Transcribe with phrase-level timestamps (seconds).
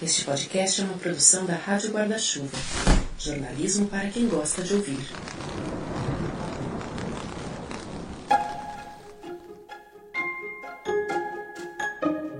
[0.00, 2.56] Este podcast é uma produção da Rádio Guarda-Chuva.
[3.18, 5.04] Jornalismo para quem gosta de ouvir.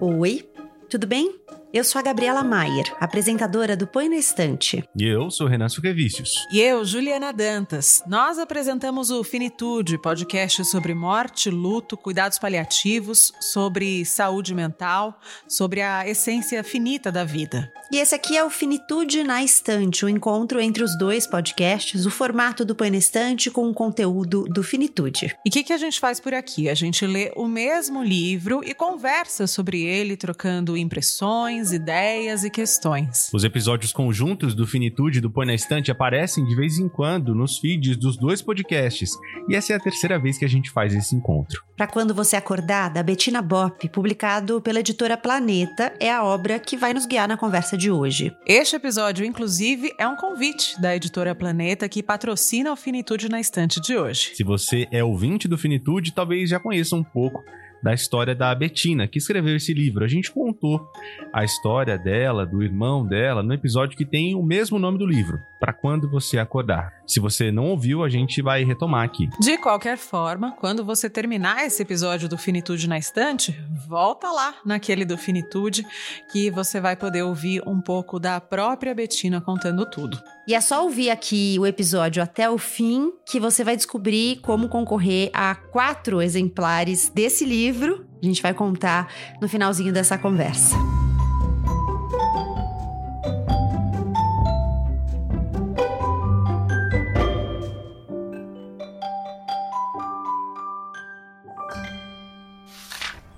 [0.01, 0.49] Oi,
[0.89, 1.35] tudo bem?
[1.71, 4.83] Eu sou a Gabriela Maier, apresentadora do Põe na Estante.
[4.99, 6.47] E eu sou Renan Suquevicius.
[6.51, 8.03] E eu, Juliana Dantas.
[8.07, 16.09] Nós apresentamos o Finitude, podcast sobre morte, luto, cuidados paliativos, sobre saúde mental, sobre a
[16.09, 17.71] essência finita da vida.
[17.93, 22.11] E esse aqui é o Finitude na Estante, o encontro entre os dois podcasts, o
[22.11, 25.37] formato do Põe na Estante com o conteúdo do Finitude.
[25.45, 26.71] E o que, que a gente faz por aqui?
[26.71, 33.29] A gente lê o mesmo livro e conversa sobre ele, trocando impressões ideias e questões.
[33.33, 37.35] Os episódios conjuntos do Finitude e do Põe na Estante aparecem de vez em quando
[37.35, 39.11] nos feeds dos dois podcasts,
[39.49, 41.63] e essa é a terceira vez que a gente faz esse encontro.
[41.77, 46.77] Para quando você acordar, da Bettina Bop, publicado pela editora Planeta, é a obra que
[46.77, 48.33] vai nos guiar na conversa de hoje.
[48.47, 53.81] Este episódio, inclusive, é um convite da editora Planeta que patrocina o Finitude na Estante
[53.81, 54.33] de hoje.
[54.35, 57.43] Se você é ouvinte do Finitude, talvez já conheça um pouco
[57.83, 60.05] da história da Betina, que escreveu esse livro.
[60.05, 60.87] A gente contou
[61.33, 65.39] a história dela, do irmão dela, no episódio que tem o mesmo nome do livro,
[65.61, 66.93] para quando você acordar.
[67.07, 69.29] Se você não ouviu, a gente vai retomar aqui.
[69.41, 75.05] De qualquer forma, quando você terminar esse episódio do Finitude na Estante, volta lá naquele
[75.05, 75.87] do Finitude,
[76.31, 80.19] que você vai poder ouvir um pouco da própria Betina contando tudo.
[80.49, 84.67] E é só ouvir aqui o episódio até o fim que você vai descobrir como
[84.67, 88.07] concorrer a quatro exemplares desse livro.
[88.23, 90.75] A gente vai contar no finalzinho dessa conversa.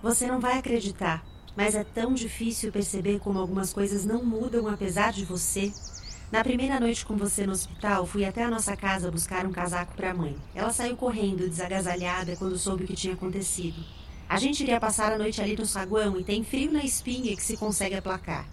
[0.01, 1.25] Você não vai acreditar,
[1.57, 5.73] mas é tão difícil perceber como algumas coisas não mudam apesar de você.
[6.31, 9.97] Na primeira noite com você no hospital, fui até a nossa casa buscar um casaco
[9.97, 10.37] para a mãe.
[10.55, 13.85] Ela saiu correndo, desagasalhada, quando soube o que tinha acontecido.
[14.29, 17.43] A gente iria passar a noite ali no saguão e tem frio na espinha que
[17.43, 18.47] se consegue aplacar.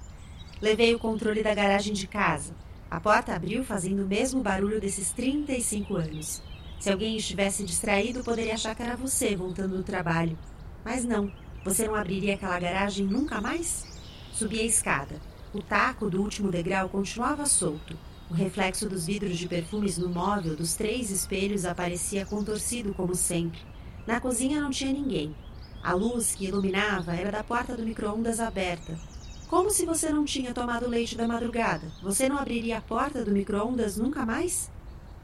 [0.59, 2.55] Levei o controle da garagem de casa.
[2.89, 6.41] A porta abriu fazendo o mesmo barulho desses 35 anos.
[6.79, 10.35] Se alguém estivesse distraído, poderia achar que era você voltando do trabalho.
[10.83, 11.31] Mas não.
[11.63, 13.85] Você não abriria aquela garagem nunca mais?
[14.33, 15.21] Subi a escada.
[15.57, 17.97] O taco do último degrau continuava solto.
[18.29, 23.59] O reflexo dos vidros de perfumes no móvel dos três espelhos aparecia contorcido como sempre.
[24.05, 25.35] Na cozinha não tinha ninguém.
[25.83, 28.99] A luz que iluminava era da porta do micro-ondas aberta.
[29.47, 31.91] Como se você não tinha tomado leite da madrugada?
[32.03, 34.69] Você não abriria a porta do micro-ondas nunca mais?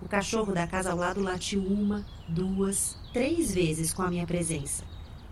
[0.01, 4.83] O cachorro da casa ao lado latiu uma, duas, três vezes com a minha presença.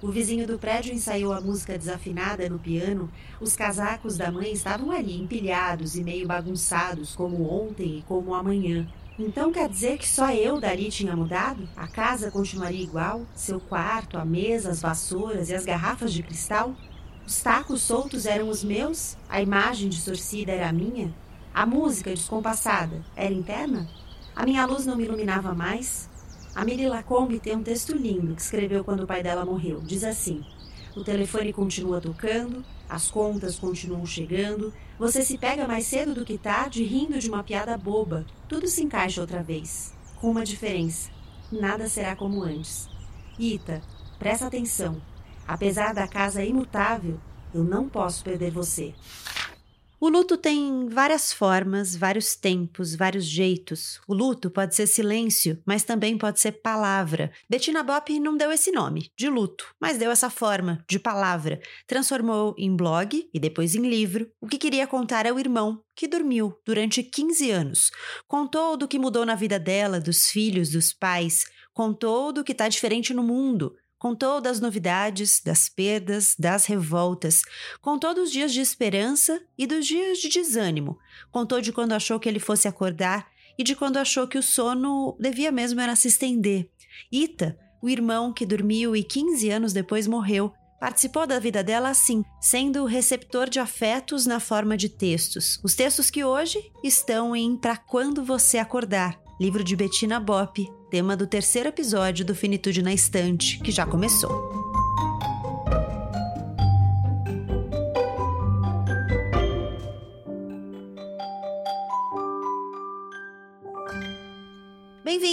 [0.02, 3.08] O vizinho do prédio ensaiou a música desafinada no piano.
[3.40, 8.88] Os casacos da mãe estavam ali, empilhados e meio bagunçados, como ontem e como amanhã.
[9.20, 11.70] Então quer dizer que só eu dali tinha mudado?
[11.78, 13.22] A casa continuaria igual?
[13.36, 16.76] Seu quarto, a mesa, as vassouras e as garrafas de cristal?
[17.28, 19.16] Os tacos soltos eram os meus?
[19.30, 21.14] A imagem distorcida era a minha?
[21.54, 23.88] A música descompassada era interna?
[24.36, 26.10] A minha luz não me iluminava mais?
[26.54, 29.80] A Miri Lacombe tem um texto lindo que escreveu quando o pai dela morreu.
[29.82, 30.44] Diz assim:
[30.96, 36.38] O telefone continua tocando, as contas continuam chegando, você se pega mais cedo do que
[36.38, 38.26] tarde rindo de uma piada boba.
[38.50, 39.94] Tudo se encaixa outra vez.
[40.20, 41.10] Com uma diferença:
[41.50, 42.90] nada será como antes.
[43.40, 43.82] Ita,
[44.20, 45.02] presta atenção.
[45.48, 47.18] Apesar da casa imutável,
[47.54, 48.94] eu não posso perder você.
[50.04, 54.02] O luto tem várias formas, vários tempos, vários jeitos.
[54.08, 57.32] O luto pode ser silêncio, mas também pode ser palavra.
[57.48, 61.62] Bettina Bop não deu esse nome, de luto, mas deu essa forma, de palavra.
[61.86, 64.28] Transformou em blog e depois em livro.
[64.42, 67.92] O que queria contar é o irmão, que dormiu durante 15 anos.
[68.28, 71.46] Contou do que mudou na vida dela, dos filhos, dos pais.
[71.76, 73.76] Contou do que está diferente no mundo.
[74.02, 77.44] Contou das novidades, das perdas, das revoltas.
[77.80, 80.98] Contou dos dias de esperança e dos dias de desânimo.
[81.32, 83.28] Contou de quando achou que ele fosse acordar
[83.60, 86.68] e de quando achou que o sono devia mesmo era se estender.
[87.12, 92.24] Ita, o irmão que dormiu e 15 anos depois morreu, participou da vida dela assim,
[92.42, 95.60] sendo receptor de afetos na forma de textos.
[95.64, 101.18] Os textos que hoje estão em Pra Quando Você Acordar, livro de Bettina Bopp, tema
[101.18, 104.61] do terceiro episódio do Finitude na Estante, que já começou.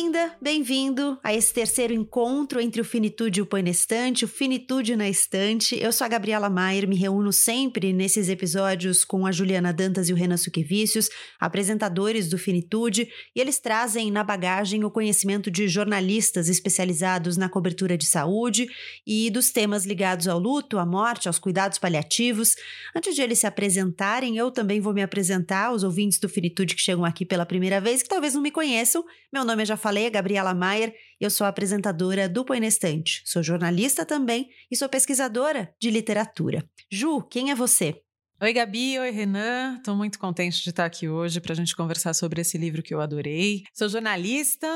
[0.08, 4.28] Bem-vinda, bem-vindo a esse terceiro encontro entre o Finitude e o Põe na Estante, o
[4.28, 5.78] Finitude na Estante.
[5.78, 10.12] Eu sou a Gabriela Maier, me reúno sempre nesses episódios com a Juliana Dantas e
[10.14, 13.06] o Renan Suquevicius, apresentadores do Finitude,
[13.37, 18.66] e eles trazem na bagagem o conhecimento de jornalistas especializados na cobertura de saúde
[19.06, 22.55] e dos temas ligados ao luto, à morte, aos cuidados paliativos.
[22.96, 26.81] Antes de eles se apresentarem, eu também vou me apresentar aos ouvintes do Finitude que
[26.81, 29.05] chegam aqui pela primeira vez, que talvez não me conheçam.
[29.31, 32.60] Meu nome eu já falei, é Gabriela Maier, eu sou apresentadora do Põe.
[33.24, 36.68] Sou jornalista também e sou pesquisadora de literatura.
[36.90, 38.02] Ju, quem é você?
[38.40, 38.98] Oi, Gabi.
[39.00, 39.76] Oi, Renan.
[39.78, 42.94] Estou muito contente de estar aqui hoje para a gente conversar sobre esse livro que
[42.94, 43.64] eu adorei.
[43.74, 44.68] Sou jornalista,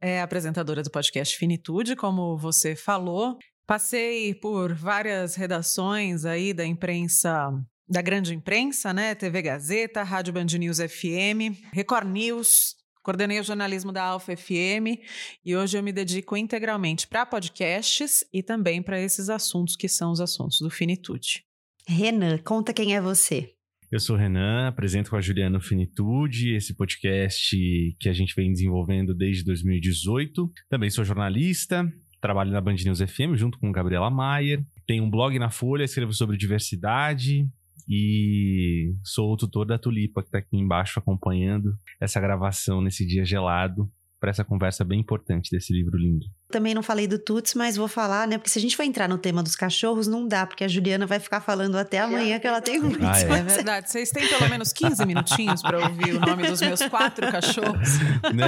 [0.00, 3.38] é, apresentadora do podcast Finitude, como você falou.
[3.66, 7.52] Passei por várias redações aí da imprensa
[7.88, 9.14] da grande imprensa, né?
[9.14, 14.98] TV Gazeta, Rádio Band News FM, Record News, Coordenei o jornalismo da Alfa FM
[15.44, 20.10] e hoje eu me dedico integralmente para podcasts e também para esses assuntos que são
[20.10, 21.44] os assuntos do Finitude.
[21.86, 23.52] Renan, conta quem é você.
[23.92, 27.54] Eu sou o Renan, apresento com a Juliana Finitude, esse podcast
[28.00, 30.50] que a gente vem desenvolvendo desde 2018.
[30.70, 31.86] Também sou jornalista,
[32.22, 34.64] trabalho na Band News FM junto com Gabriela Maier.
[34.86, 37.46] Tenho um blog na Folha, escrevo sobre diversidade,
[37.88, 43.24] e sou o tutor da Tulipa, que está aqui embaixo acompanhando essa gravação nesse dia
[43.24, 43.90] gelado
[44.24, 46.24] para essa conversa bem importante desse livro lindo.
[46.50, 48.38] Também não falei do Tuts, mas vou falar, né?
[48.38, 51.06] Porque se a gente for entrar no tema dos cachorros, não dá, porque a Juliana
[51.06, 53.04] vai ficar falando até amanhã que ela tem muito.
[53.04, 53.40] Ah, é.
[53.40, 53.90] é verdade.
[53.90, 57.90] Vocês têm pelo menos 15 minutinhos para ouvir o nome dos meus quatro cachorros.
[58.34, 58.46] Né?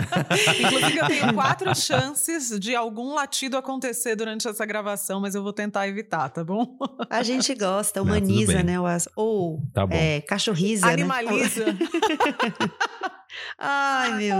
[0.61, 5.52] Inclusive, eu tenho quatro chances de algum latido acontecer durante essa gravação, mas eu vou
[5.52, 6.78] tentar evitar, tá bom?
[7.11, 8.99] A gente gosta, humaniza, não, né?
[9.14, 10.87] Ou tá é, cachorriza.
[10.87, 10.93] Né?
[10.94, 11.67] Animaliza.
[11.67, 11.78] Né?
[13.58, 14.37] Ai, meu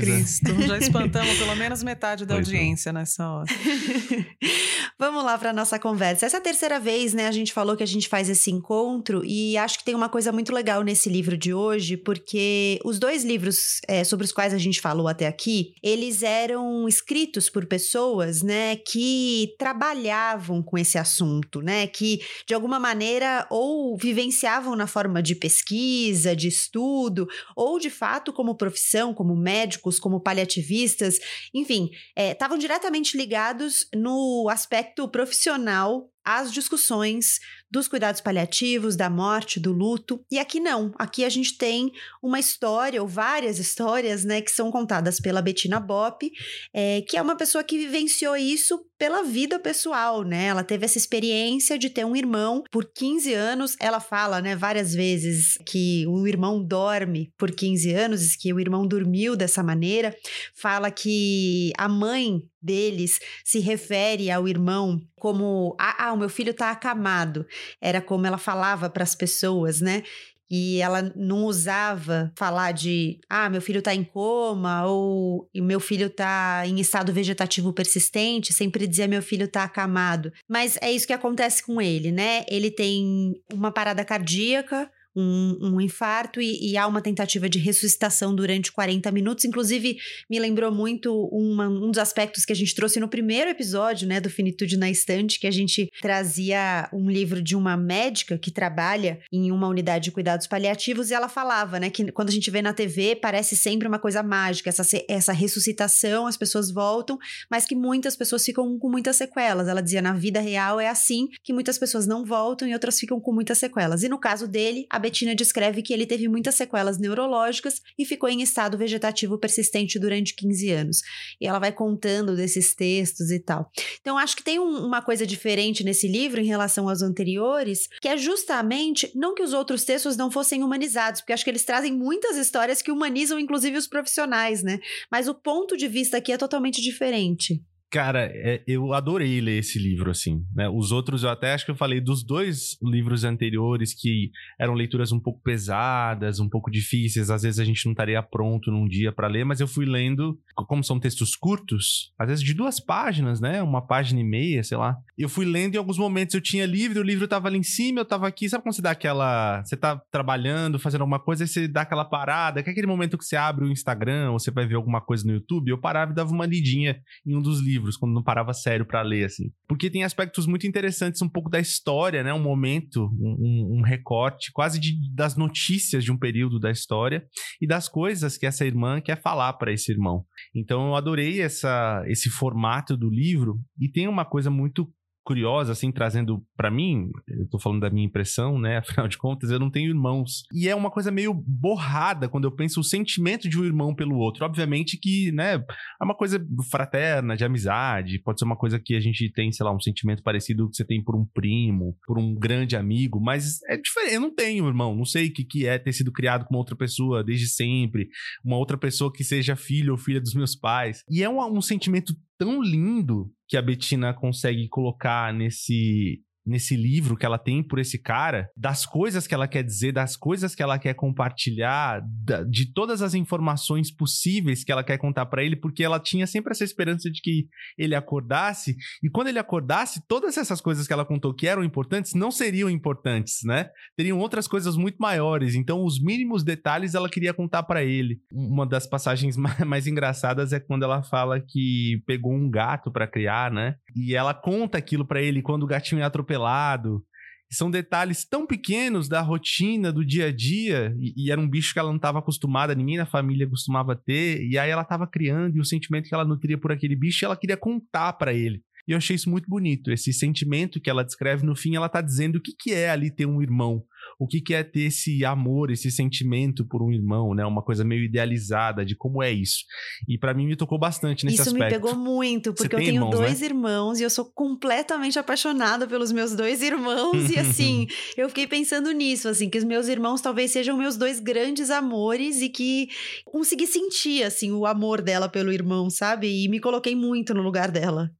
[0.00, 0.62] Cristo.
[0.66, 3.46] Já espantamos pelo menos metade da pois audiência nessa hora.
[5.02, 6.26] Vamos lá para nossa conversa.
[6.26, 7.26] Essa é a terceira vez, né?
[7.26, 10.30] A gente falou que a gente faz esse encontro e acho que tem uma coisa
[10.30, 14.58] muito legal nesse livro de hoje, porque os dois livros é, sobre os quais a
[14.58, 21.60] gente falou até aqui, eles eram escritos por pessoas, né, que trabalhavam com esse assunto,
[21.60, 27.26] né, que de alguma maneira ou vivenciavam na forma de pesquisa, de estudo,
[27.56, 31.18] ou de fato como profissão, como médicos, como paliativistas,
[31.52, 37.38] enfim, estavam é, diretamente ligados no aspecto profissional às discussões
[37.72, 40.22] dos cuidados paliativos, da morte, do luto.
[40.30, 40.92] E aqui não.
[40.98, 41.90] Aqui a gente tem
[42.22, 46.30] uma história, ou várias histórias, né, que são contadas pela Bettina Bopp,
[46.74, 50.46] é, que é uma pessoa que vivenciou isso pela vida pessoal, né?
[50.46, 53.74] Ela teve essa experiência de ter um irmão por 15 anos.
[53.80, 58.86] Ela fala, né, várias vezes que o irmão dorme por 15 anos, que o irmão
[58.86, 60.14] dormiu dessa maneira.
[60.54, 66.52] Fala que a mãe deles se refere ao irmão como ah, ah o meu filho
[66.52, 67.46] tá acamado.
[67.80, 70.02] Era como ela falava para as pessoas, né?
[70.50, 76.10] E ela não usava falar de, ah, meu filho tá em coma ou meu filho
[76.10, 80.32] tá em estado vegetativo persistente, sempre dizia meu filho tá acamado.
[80.48, 82.44] Mas é isso que acontece com ele, né?
[82.48, 88.34] Ele tem uma parada cardíaca, um, um infarto e, e, há uma tentativa de ressuscitação
[88.34, 89.44] durante 40 minutos.
[89.44, 89.98] Inclusive,
[90.28, 94.20] me lembrou muito uma, um dos aspectos que a gente trouxe no primeiro episódio, né,
[94.20, 99.20] do Finitude na Estante, que a gente trazia um livro de uma médica que trabalha
[99.32, 102.62] em uma unidade de cuidados paliativos e ela falava, né, que quando a gente vê
[102.62, 107.18] na TV parece sempre uma coisa mágica, essa, essa ressuscitação, as pessoas voltam,
[107.50, 109.68] mas que muitas pessoas ficam com muitas sequelas.
[109.68, 113.20] Ela dizia, na vida real é assim, que muitas pessoas não voltam e outras ficam
[113.20, 114.02] com muitas sequelas.
[114.02, 118.28] E no caso dele, a Bettina descreve que ele teve muitas sequelas neurológicas e ficou
[118.28, 121.02] em estado vegetativo persistente durante 15 anos.
[121.40, 123.70] E ela vai contando desses textos e tal.
[124.00, 128.08] Então, acho que tem um, uma coisa diferente nesse livro em relação aos anteriores, que
[128.08, 131.92] é justamente não que os outros textos não fossem humanizados, porque acho que eles trazem
[131.92, 134.78] muitas histórias que humanizam, inclusive, os profissionais, né?
[135.10, 137.60] Mas o ponto de vista aqui é totalmente diferente.
[137.92, 140.42] Cara, é, eu adorei ler esse livro, assim.
[140.54, 140.66] Né?
[140.66, 145.12] Os outros, eu até acho que eu falei dos dois livros anteriores que eram leituras
[145.12, 147.28] um pouco pesadas, um pouco difíceis.
[147.28, 150.40] Às vezes a gente não estaria pronto num dia para ler, mas eu fui lendo,
[150.66, 153.62] como são textos curtos, às vezes de duas páginas, né?
[153.62, 154.96] Uma página e meia, sei lá.
[155.18, 158.00] Eu fui lendo em alguns momentos eu tinha livro, o livro tava ali em cima,
[158.00, 158.48] eu tava aqui.
[158.48, 159.62] Sabe quando você dá aquela.
[159.62, 163.18] Você tá trabalhando, fazendo alguma coisa, e você dá aquela parada, que é aquele momento
[163.18, 165.68] que você abre o Instagram ou você vai ver alguma coisa no YouTube.
[165.68, 168.86] Eu parava e dava uma lidinha em um dos livros livros quando não parava sério
[168.86, 169.52] para ler, assim.
[169.68, 172.32] Porque tem aspectos muito interessantes, um pouco da história, né?
[172.32, 177.26] Um momento, um, um recorte quase de, das notícias de um período da história
[177.60, 180.24] e das coisas que essa irmã quer falar para esse irmão.
[180.54, 184.88] Então eu adorei essa, esse formato do livro e tem uma coisa muito
[185.24, 188.78] curiosa, assim, trazendo para mim, eu tô falando da minha impressão, né?
[188.92, 190.42] Afinal de contas, eu não tenho irmãos.
[190.52, 194.16] E é uma coisa meio borrada quando eu penso o sentimento de um irmão pelo
[194.16, 194.44] outro.
[194.44, 199.00] Obviamente que, né, é uma coisa fraterna, de amizade, pode ser uma coisa que a
[199.00, 202.34] gente tem, sei lá, um sentimento parecido que você tem por um primo, por um
[202.34, 204.14] grande amigo, mas é diferente.
[204.14, 206.76] Eu não tenho irmão, não sei o que, que é ter sido criado com outra
[206.76, 208.08] pessoa desde sempre,
[208.44, 211.02] uma outra pessoa que seja filho ou filha dos meus pais.
[211.08, 217.16] E é um, um sentimento tão lindo que a Bettina consegue colocar nesse nesse livro
[217.16, 220.62] que ela tem por esse cara, das coisas que ela quer dizer, das coisas que
[220.62, 222.02] ela quer compartilhar,
[222.48, 226.52] de todas as informações possíveis que ela quer contar para ele, porque ela tinha sempre
[226.52, 227.46] essa esperança de que
[227.78, 232.14] ele acordasse, e quando ele acordasse, todas essas coisas que ela contou que eram importantes
[232.14, 233.70] não seriam importantes, né?
[233.96, 238.20] Teriam outras coisas muito maiores, então os mínimos detalhes ela queria contar para ele.
[238.32, 243.50] Uma das passagens mais engraçadas é quando ela fala que pegou um gato para criar,
[243.50, 243.76] né?
[243.94, 247.04] E ela conta aquilo para ele quando o gatinho é atropelado.
[247.50, 251.74] São detalhes tão pequenos da rotina, do dia a dia, e, e era um bicho
[251.74, 255.56] que ela não estava acostumada, ninguém na família costumava ter, e aí ela estava criando,
[255.56, 258.62] e o sentimento que ela nutria por aquele bicho, ela queria contar para ele.
[258.88, 259.92] E eu achei isso muito bonito.
[259.92, 263.14] Esse sentimento que ela descreve, no fim, ela está dizendo o que, que é ali
[263.14, 263.84] ter um irmão
[264.18, 267.44] o que, que é ter esse amor, esse sentimento por um irmão, né?
[267.44, 269.64] Uma coisa meio idealizada de como é isso.
[270.08, 271.74] E para mim me tocou bastante nesse isso aspecto.
[271.74, 273.46] Isso me pegou muito, porque eu tenho irmãos, dois né?
[273.46, 277.30] irmãos e eu sou completamente apaixonada pelos meus dois irmãos.
[277.30, 281.18] e assim, eu fiquei pensando nisso, assim, que os meus irmãos talvez sejam meus dois
[281.18, 282.88] grandes amores e que
[283.24, 286.44] consegui sentir, assim, o amor dela pelo irmão, sabe?
[286.44, 288.10] E me coloquei muito no lugar dela.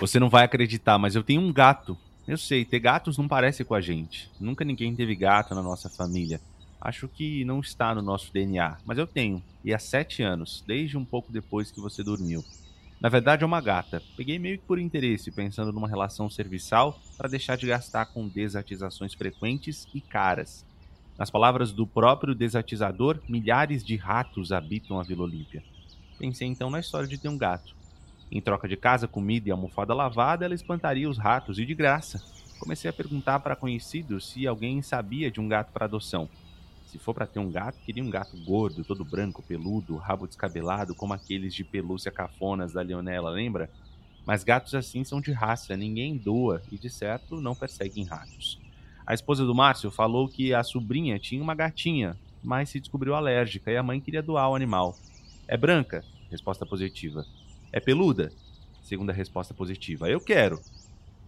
[0.00, 3.64] Você não vai acreditar, mas eu tenho um gato eu sei, ter gatos não parece
[3.64, 4.30] com a gente.
[4.40, 6.40] Nunca ninguém teve gato na nossa família.
[6.80, 9.42] Acho que não está no nosso DNA, mas eu tenho.
[9.64, 12.44] E há sete anos, desde um pouco depois que você dormiu.
[13.00, 14.02] Na verdade é uma gata.
[14.16, 19.12] Peguei meio que por interesse, pensando numa relação serviçal para deixar de gastar com desatizações
[19.12, 20.64] frequentes e caras.
[21.18, 25.62] Nas palavras do próprio desatizador, milhares de ratos habitam a Vila Olímpia.
[26.18, 27.74] Pensei então na história de ter um gato.
[28.34, 32.20] Em troca de casa, comida e almofada lavada, ela espantaria os ratos e de graça.
[32.58, 36.28] Comecei a perguntar para conhecidos se alguém sabia de um gato para adoção.
[36.84, 40.96] Se for para ter um gato, queria um gato gordo, todo branco, peludo, rabo descabelado,
[40.96, 43.70] como aqueles de pelúcia cafonas da Leonela, lembra?
[44.26, 48.58] Mas gatos assim são de raça, ninguém doa e de certo não perseguem ratos.
[49.06, 53.70] A esposa do Márcio falou que a sobrinha tinha uma gatinha, mas se descobriu alérgica
[53.70, 54.96] e a mãe queria doar o animal.
[55.46, 56.04] É branca?
[56.32, 57.24] Resposta positiva.
[57.76, 58.30] É peluda?
[58.84, 60.08] Segunda resposta positiva.
[60.08, 60.60] Eu quero.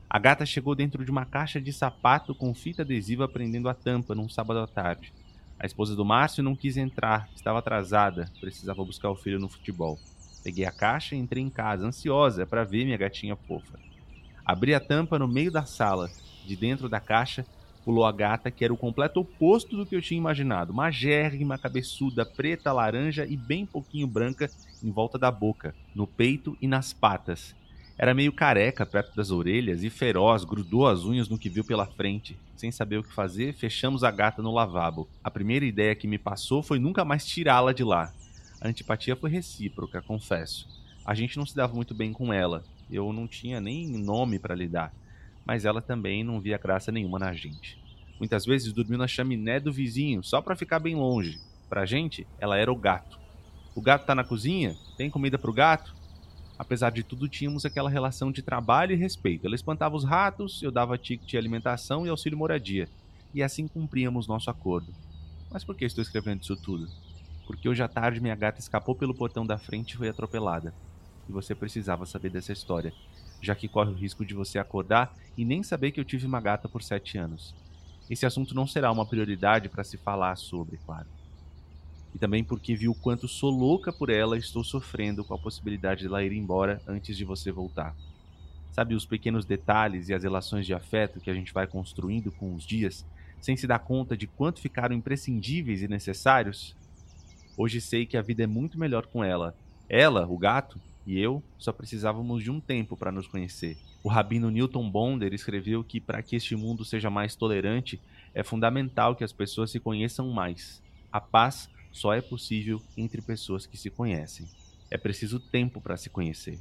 [0.09, 4.15] A gata chegou dentro de uma caixa de sapato com fita adesiva prendendo a tampa
[4.15, 5.13] num sábado à tarde.
[5.59, 9.99] A esposa do Márcio não quis entrar, estava atrasada, precisava buscar o filho no futebol.
[10.45, 13.77] Peguei a caixa e entrei em casa, ansiosa para ver minha gatinha fofa.
[14.45, 16.09] Abri a tampa no meio da sala.
[16.47, 17.45] De dentro da caixa
[17.87, 20.73] pulou a gata, que era o completo oposto do que eu tinha imaginado.
[20.73, 24.51] Uma gérrima, cabeçuda, preta, laranja e bem pouquinho branca
[24.83, 27.55] em volta da boca, no peito e nas patas.
[27.97, 31.87] Era meio careca perto das orelhas e feroz, grudou as unhas no que viu pela
[31.87, 32.37] frente.
[32.57, 35.09] Sem saber o que fazer, fechamos a gata no lavabo.
[35.23, 38.13] A primeira ideia que me passou foi nunca mais tirá-la de lá.
[38.61, 40.69] A antipatia foi recíproca, confesso.
[41.05, 42.65] A gente não se dava muito bem com ela.
[42.91, 44.93] Eu não tinha nem nome para lhe dar.
[45.47, 47.81] Mas ela também não via graça nenhuma na gente.
[48.19, 51.39] Muitas vezes dormiu na chaminé do vizinho, só para ficar bem longe.
[51.69, 53.19] Pra gente, ela era o gato.
[53.75, 54.75] O gato tá na cozinha?
[54.97, 55.95] Tem comida pro gato?
[56.59, 59.47] Apesar de tudo, tínhamos aquela relação de trabalho e respeito.
[59.47, 62.89] Ela espantava os ratos, eu dava ticket de alimentação e auxílio moradia.
[63.35, 64.95] E assim cumpríamos nosso acordo.
[65.51, 66.89] Mas por que estou escrevendo isso tudo?
[67.47, 70.75] Porque hoje à tarde minha gata escapou pelo portão da frente e foi atropelada.
[71.29, 72.93] E você precisava saber dessa história,
[73.47, 76.41] já que corre o risco de você acordar e nem saber que eu tive uma
[76.41, 77.55] gata por sete anos.
[78.11, 81.07] Esse assunto não será uma prioridade para se falar sobre, claro
[82.17, 85.39] e também porque viu o quanto sou louca por ela e estou sofrendo com a
[85.39, 87.95] possibilidade de ela ir embora antes de você voltar.
[88.73, 92.55] Sabe os pequenos detalhes e as relações de afeto que a gente vai construindo com
[92.55, 93.05] os dias,
[93.39, 96.75] sem se dar conta de quanto ficaram imprescindíveis e necessários?
[97.55, 99.55] Hoje sei que a vida é muito melhor com ela.
[99.87, 103.79] Ela, o gato, e eu só precisávamos de um tempo para nos conhecer.
[104.03, 108.01] O rabino Newton Bonder escreveu que para que este mundo seja mais tolerante,
[108.35, 110.83] é fundamental que as pessoas se conheçam mais.
[111.13, 114.49] A paz só é possível entre pessoas que se conhecem.
[114.91, 116.59] É preciso tempo para se conhecer.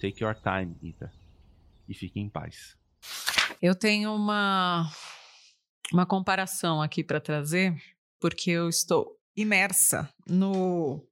[0.00, 1.12] Take your time, Ita.
[1.88, 2.76] E fique em paz.
[3.60, 4.90] Eu tenho uma,
[5.92, 7.76] uma comparação aqui para trazer,
[8.20, 11.04] porque eu estou imersa no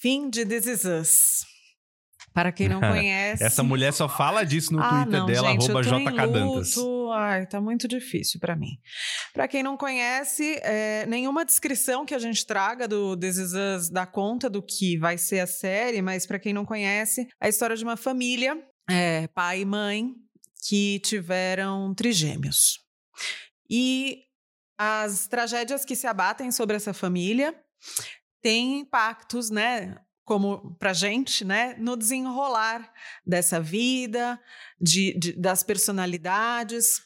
[0.00, 1.57] fim de This Is Us.
[2.38, 3.42] Para quem não conhece.
[3.42, 6.74] Essa mulher só fala disso no ah, Twitter não, dela, gente, arroba JKDantas.
[7.12, 8.78] Ai, tá muito difícil para mim.
[9.34, 14.48] Para quem não conhece, é, nenhuma descrição que a gente traga do This dá conta
[14.48, 17.96] do que vai ser a série, mas para quem não conhece, a história de uma
[17.96, 18.56] família,
[18.88, 20.12] é, pai e mãe,
[20.68, 22.78] que tiveram trigêmeos.
[23.68, 24.22] E
[24.78, 27.52] as tragédias que se abatem sobre essa família
[28.40, 29.96] têm impactos, né?
[30.28, 31.74] Como pra gente, né?
[31.78, 32.92] No desenrolar
[33.26, 34.38] dessa vida,
[34.78, 37.00] de, de das personalidades.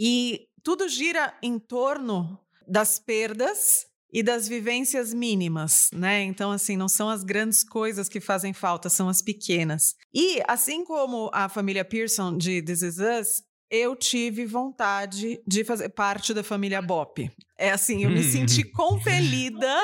[0.00, 6.22] E tudo gira em torno das perdas e das vivências mínimas, né?
[6.22, 9.94] Então, assim, não são as grandes coisas que fazem falta, são as pequenas.
[10.14, 15.88] E, assim como a família Pearson de This Is Us, eu tive vontade de fazer
[15.88, 17.30] parte da família Bop.
[17.56, 19.74] É assim, eu me senti compelida.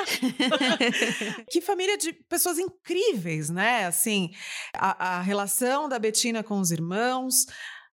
[1.49, 3.85] que família de pessoas incríveis, né?
[3.85, 4.29] Assim,
[4.75, 7.47] a, a relação da Betina com os irmãos,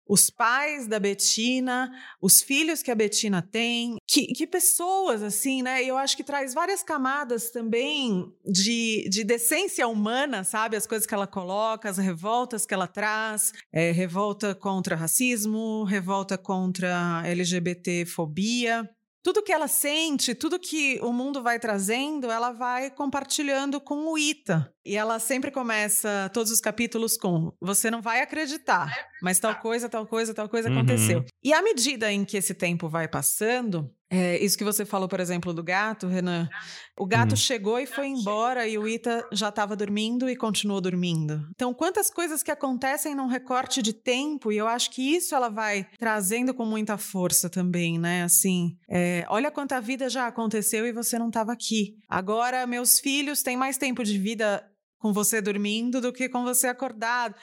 [0.06, 5.82] os pais da Betina, os filhos que a Betina tem, que, que pessoas, assim, né?
[5.82, 10.76] Eu acho que traz várias camadas também de, de decência humana, sabe?
[10.76, 16.36] As coisas que ela coloca, as revoltas que ela traz, é, revolta contra racismo, revolta
[16.36, 18.88] contra LGBT-fobia
[19.24, 24.18] tudo que ela sente, tudo que o mundo vai trazendo, ela vai compartilhando com o
[24.18, 24.70] Ita.
[24.84, 29.88] E ela sempre começa todos os capítulos com: Você não vai acreditar, mas tal coisa,
[29.88, 30.76] tal coisa, tal coisa uhum.
[30.76, 31.24] aconteceu.
[31.42, 35.18] E à medida em que esse tempo vai passando, é, isso que você falou, por
[35.18, 36.48] exemplo, do gato, Renan.
[36.96, 37.36] O gato hum.
[37.36, 41.44] chegou e foi embora e o Ita já estava dormindo e continuou dormindo.
[41.50, 45.48] Então, quantas coisas que acontecem num recorte de tempo e eu acho que isso ela
[45.48, 48.22] vai trazendo com muita força também, né?
[48.22, 51.96] Assim, é, olha quanta vida já aconteceu e você não estava aqui.
[52.08, 54.64] Agora, meus filhos têm mais tempo de vida
[55.00, 57.34] com você dormindo do que com você acordado.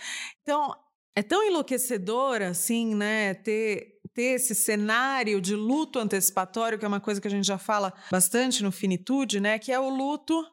[0.41, 0.73] Então,
[1.15, 3.33] é tão enlouquecedor, assim, né?
[3.33, 7.57] Ter ter esse cenário de luto antecipatório, que é uma coisa que a gente já
[7.57, 9.57] fala bastante no Finitude, né?
[9.57, 10.43] Que é o luto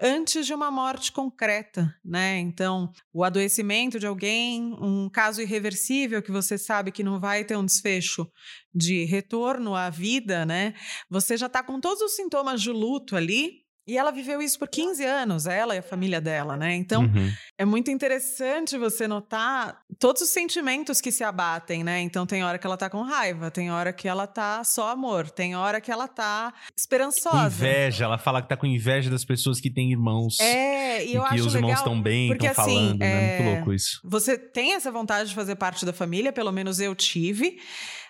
[0.00, 2.38] antes de uma morte concreta, né?
[2.38, 7.56] Então, o adoecimento de alguém, um caso irreversível que você sabe que não vai ter
[7.56, 8.26] um desfecho
[8.74, 10.74] de retorno à vida, né?
[11.10, 14.68] Você já está com todos os sintomas de luto ali, e ela viveu isso por
[14.68, 16.74] 15 anos, ela e a família dela, né?
[16.74, 17.32] Então, uhum.
[17.58, 22.00] é muito interessante você notar todos os sentimentos que se abatem, né?
[22.00, 25.30] Então, tem hora que ela tá com raiva, tem hora que ela tá só amor,
[25.30, 27.38] tem hora que ela tá esperançosa.
[27.38, 30.38] Com inveja, ela fala que tá com inveja das pessoas que têm irmãos.
[30.38, 33.06] É, e eu e acho que os irmãos estão bem, estão assim, falando, né?
[33.06, 33.42] É...
[33.42, 34.00] Muito louco isso.
[34.04, 37.58] Você tem essa vontade de fazer parte da família, pelo menos eu tive.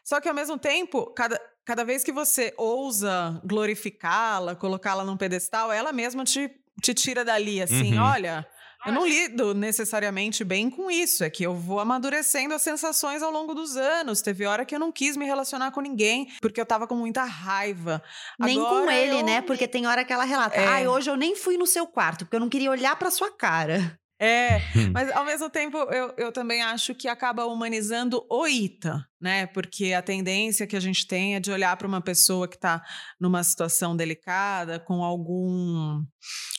[0.04, 5.70] Só que ao mesmo tempo, cada, cada vez que você ousa glorificá-la, colocá-la num pedestal,
[5.72, 8.05] ela mesma te, te tira dali, assim, uhum.
[8.05, 8.46] olha.
[8.85, 13.31] Eu não lido necessariamente bem com isso, é que eu vou amadurecendo as sensações ao
[13.31, 14.20] longo dos anos.
[14.20, 17.22] Teve hora que eu não quis me relacionar com ninguém, porque eu tava com muita
[17.22, 18.03] raiva.
[18.40, 19.25] Nem Agora com ele, eu...
[19.25, 19.40] né?
[19.40, 20.66] Porque tem hora que ela relata: é...
[20.66, 23.31] ai, hoje eu nem fui no seu quarto, porque eu não queria olhar pra sua
[23.31, 23.96] cara.
[24.24, 24.61] É,
[24.94, 29.46] mas ao mesmo tempo eu, eu também acho que acaba humanizando o Ita, né?
[29.48, 32.80] Porque a tendência que a gente tem é de olhar para uma pessoa que está
[33.18, 36.04] numa situação delicada, com algum.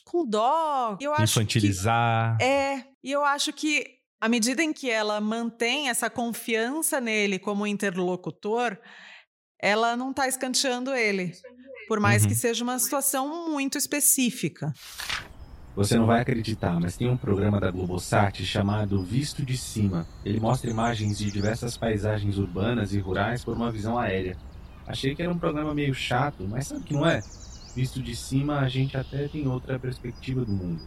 [0.04, 0.98] com dó.
[1.00, 2.38] Eu acho Infantilizar.
[2.38, 3.86] Que, é, e eu acho que
[4.20, 8.78] à medida em que ela mantém essa confiança nele como interlocutor,
[9.58, 11.32] ela não está escanteando ele.
[11.88, 12.30] Por mais uhum.
[12.30, 14.74] que seja uma situação muito específica.
[15.76, 20.06] Você não vai acreditar, mas tem um programa da Globosat chamado Visto de Cima.
[20.24, 24.38] Ele mostra imagens de diversas paisagens urbanas e rurais por uma visão aérea.
[24.86, 27.22] Achei que era um programa meio chato, mas sabe que não é?
[27.76, 30.84] Visto de cima, a gente até tem outra perspectiva do mundo.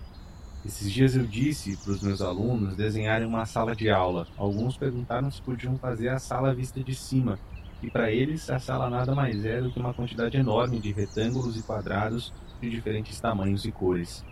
[0.65, 4.29] Esses dias eu disse para os meus alunos desenharem uma sala de aula.
[4.37, 7.41] Alguns perguntaram se podiam fazer a sala vista de cima,
[7.83, 11.57] e para eles a sala nada mais é do que uma quantidade enorme de retângulos
[11.57, 14.25] e quadrados de diferentes tamanhos e cores.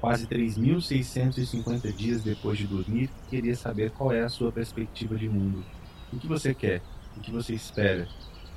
[0.00, 5.64] Quase 3.650 dias depois de dormir, queria saber qual é a sua perspectiva de mundo.
[6.12, 6.80] O que você quer?
[7.16, 8.06] O que você espera?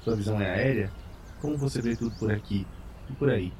[0.03, 0.91] Sua visão é aérea?
[1.41, 2.67] Como você vê tudo por aqui
[3.09, 3.51] e por aí?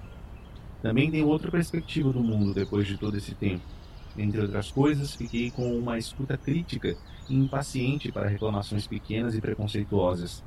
[0.82, 3.64] Também tem outra perspectiva do mundo depois de todo esse tempo.
[4.16, 6.96] Entre outras coisas, fiquei com uma escuta crítica
[7.28, 10.44] e impaciente para reclamações pequenas e preconceituosas.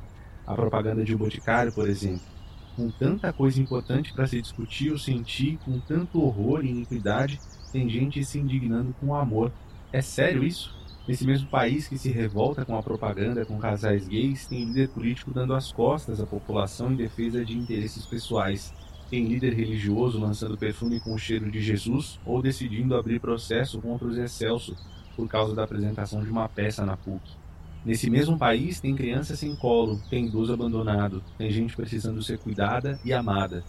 [0.46, 2.33] A propaganda de um boticário, por exemplo,
[2.76, 7.40] com tanta coisa importante para se discutir ou sentir, com tanto horror e iniquidade,
[7.72, 9.52] tem gente se indignando com amor.
[9.92, 10.74] É sério isso?
[11.06, 15.30] Nesse mesmo país que se revolta com a propaganda com casais gays, tem líder político
[15.32, 18.72] dando as costas à população em defesa de interesses pessoais.
[19.10, 24.08] Tem líder religioso lançando perfume com o cheiro de Jesus ou decidindo abrir processo contra
[24.08, 24.78] os excelsos
[25.14, 27.43] por causa da apresentação de uma peça na PUC.
[27.84, 32.98] Nesse mesmo país tem criança sem colo, tem idoso abandonado, tem gente precisando ser cuidada
[33.04, 33.62] e amada.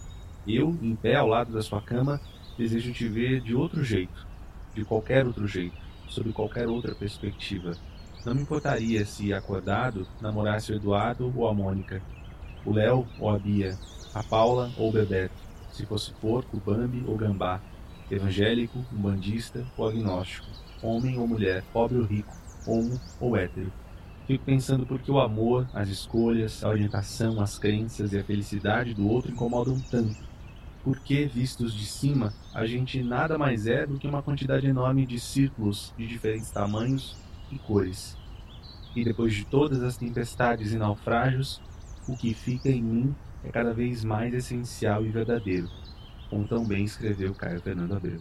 [0.46, 2.18] Eu, em pé ao lado da sua cama,
[2.56, 4.26] desejo te ver de outro jeito,
[4.74, 7.72] de qualquer outro jeito sob qualquer outra perspectiva.
[8.24, 12.02] Não me importaria se, acordado, namorasse o Eduardo ou a Mônica,
[12.64, 13.78] o Léo ou a Bia,
[14.14, 15.34] a Paula ou o Bebeto,
[15.70, 17.60] se fosse porco, Bambi ou Gambá,
[18.10, 20.48] evangélico, umbandista ou agnóstico,
[20.80, 22.34] homem ou mulher, pobre ou rico,
[22.66, 23.72] homo ou hétero.
[24.26, 28.92] Fico pensando por que o amor, as escolhas, a orientação, as crenças e a felicidade
[28.92, 30.26] do outro incomodam tanto
[30.86, 35.18] porque, vistos de cima, a gente nada mais é do que uma quantidade enorme de
[35.18, 37.16] círculos de diferentes tamanhos
[37.50, 38.16] e cores.
[38.94, 41.60] E depois de todas as tempestades e naufrágios,
[42.06, 45.68] o que fica em mim é cada vez mais essencial e verdadeiro,
[46.30, 48.20] como tão bem escreveu Caio Fernando Abreu.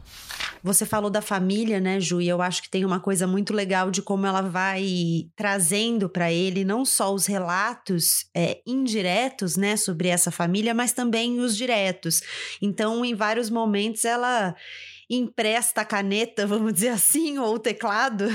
[0.65, 2.19] Você falou da família, né, Ju?
[2.19, 6.31] E eu acho que tem uma coisa muito legal de como ela vai trazendo para
[6.33, 12.19] ele não só os relatos é, indiretos, né, sobre essa família, mas também os diretos.
[12.59, 14.55] Então, em vários momentos, ela
[15.09, 18.25] empresta a caneta, vamos dizer assim, ou o teclado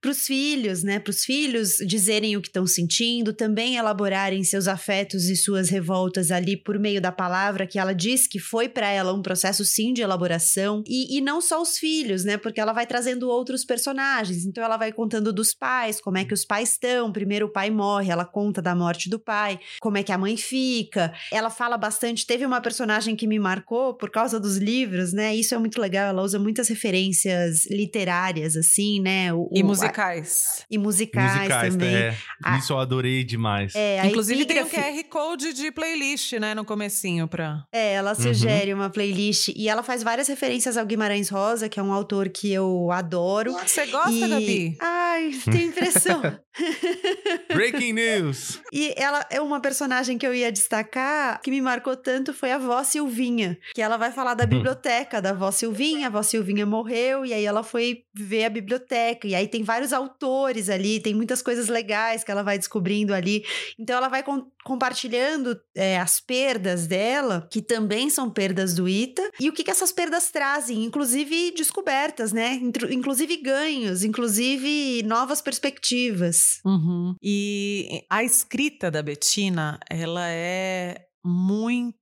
[0.00, 0.98] para os filhos, né?
[0.98, 6.30] Para os filhos dizerem o que estão sentindo, também elaborarem seus afetos e suas revoltas
[6.30, 9.92] ali por meio da palavra, que ela diz que foi para ela um processo sim
[9.92, 10.82] de elaboração.
[10.86, 12.36] E, e não só os filhos, né?
[12.36, 14.44] Porque ela vai trazendo outros personagens.
[14.44, 17.12] Então ela vai contando dos pais, como é que os pais estão.
[17.12, 20.36] Primeiro o pai morre, ela conta da morte do pai, como é que a mãe
[20.36, 21.12] fica.
[21.32, 22.26] Ela fala bastante.
[22.26, 25.34] Teve uma personagem que me marcou por causa dos livros, né?
[25.34, 29.32] Isso é muito legal ela usa muitas referências literárias, assim, né?
[29.32, 30.60] O, e musicais.
[30.60, 31.94] A, e musicais, musicais também.
[31.94, 32.16] É.
[32.44, 33.74] A, Isso eu adorei demais.
[33.74, 37.64] É, Inclusive tem um QR Code de playlist, né, no comecinho pra...
[37.72, 38.16] É, ela uhum.
[38.16, 38.80] sugere uhum.
[38.80, 42.52] uma playlist e ela faz várias referências ao Guimarães Rosa, que é um autor que
[42.52, 43.52] eu adoro.
[43.52, 44.28] Você gosta, e...
[44.28, 44.76] Gabi?
[44.80, 46.20] Ai, tenho impressão.
[47.52, 48.60] Breaking news!
[48.72, 52.58] E ela é uma personagem que eu ia destacar, que me marcou tanto, foi a
[52.58, 54.48] vó Silvinha, que ela vai falar da hum.
[54.48, 59.26] biblioteca da vó Silvinha, a vó Silvinha morreu, e aí ela foi ver a biblioteca,
[59.26, 63.44] e aí tem vários autores ali, tem muitas coisas legais que ela vai descobrindo ali,
[63.78, 69.30] então ela vai com compartilhando é, as perdas dela, que também são perdas do Ita,
[69.40, 72.60] e o que, que essas perdas trazem, inclusive descobertas, né,
[72.90, 76.60] inclusive ganhos, inclusive novas perspectivas.
[76.64, 77.14] Uhum.
[77.22, 81.99] E a escrita da Betina, ela é muito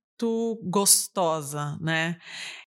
[0.63, 2.17] gostosa, né?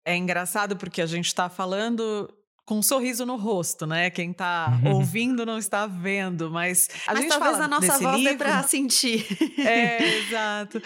[0.05, 2.27] É engraçado porque a gente está falando
[2.65, 4.09] com um sorriso no rosto, né?
[4.09, 8.17] Quem tá ouvindo não está vendo, mas a mas gente talvez fala a nossa voz
[8.17, 8.33] livro...
[8.33, 9.25] é para sentir.
[9.59, 10.81] É, exato.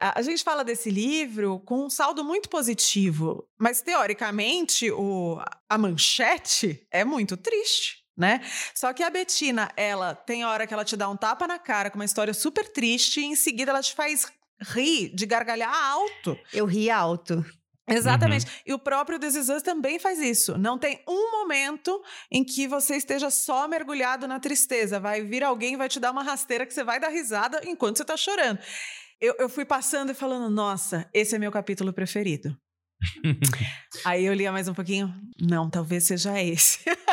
[0.00, 5.78] A, a, gente fala desse livro com um saldo muito positivo, mas teoricamente o, a
[5.78, 8.40] manchete é muito triste né?
[8.74, 11.88] Só que a Betina, ela tem hora que ela te dá um tapa na cara
[11.88, 14.26] com uma história super triste e em seguida ela te faz
[14.60, 16.38] rir de gargalhar alto.
[16.52, 17.44] Eu ri alto.
[17.88, 18.44] Exatamente.
[18.44, 18.52] Uhum.
[18.66, 20.58] E o próprio This Is Us também faz isso.
[20.58, 25.00] Não tem um momento em que você esteja só mergulhado na tristeza.
[25.00, 28.02] Vai vir alguém vai te dar uma rasteira que você vai dar risada enquanto você
[28.02, 28.58] está chorando.
[29.20, 32.56] Eu, eu fui passando e falando, nossa, esse é meu capítulo preferido.
[34.04, 35.12] Aí eu lia mais um pouquinho.
[35.40, 36.80] Não, talvez seja esse.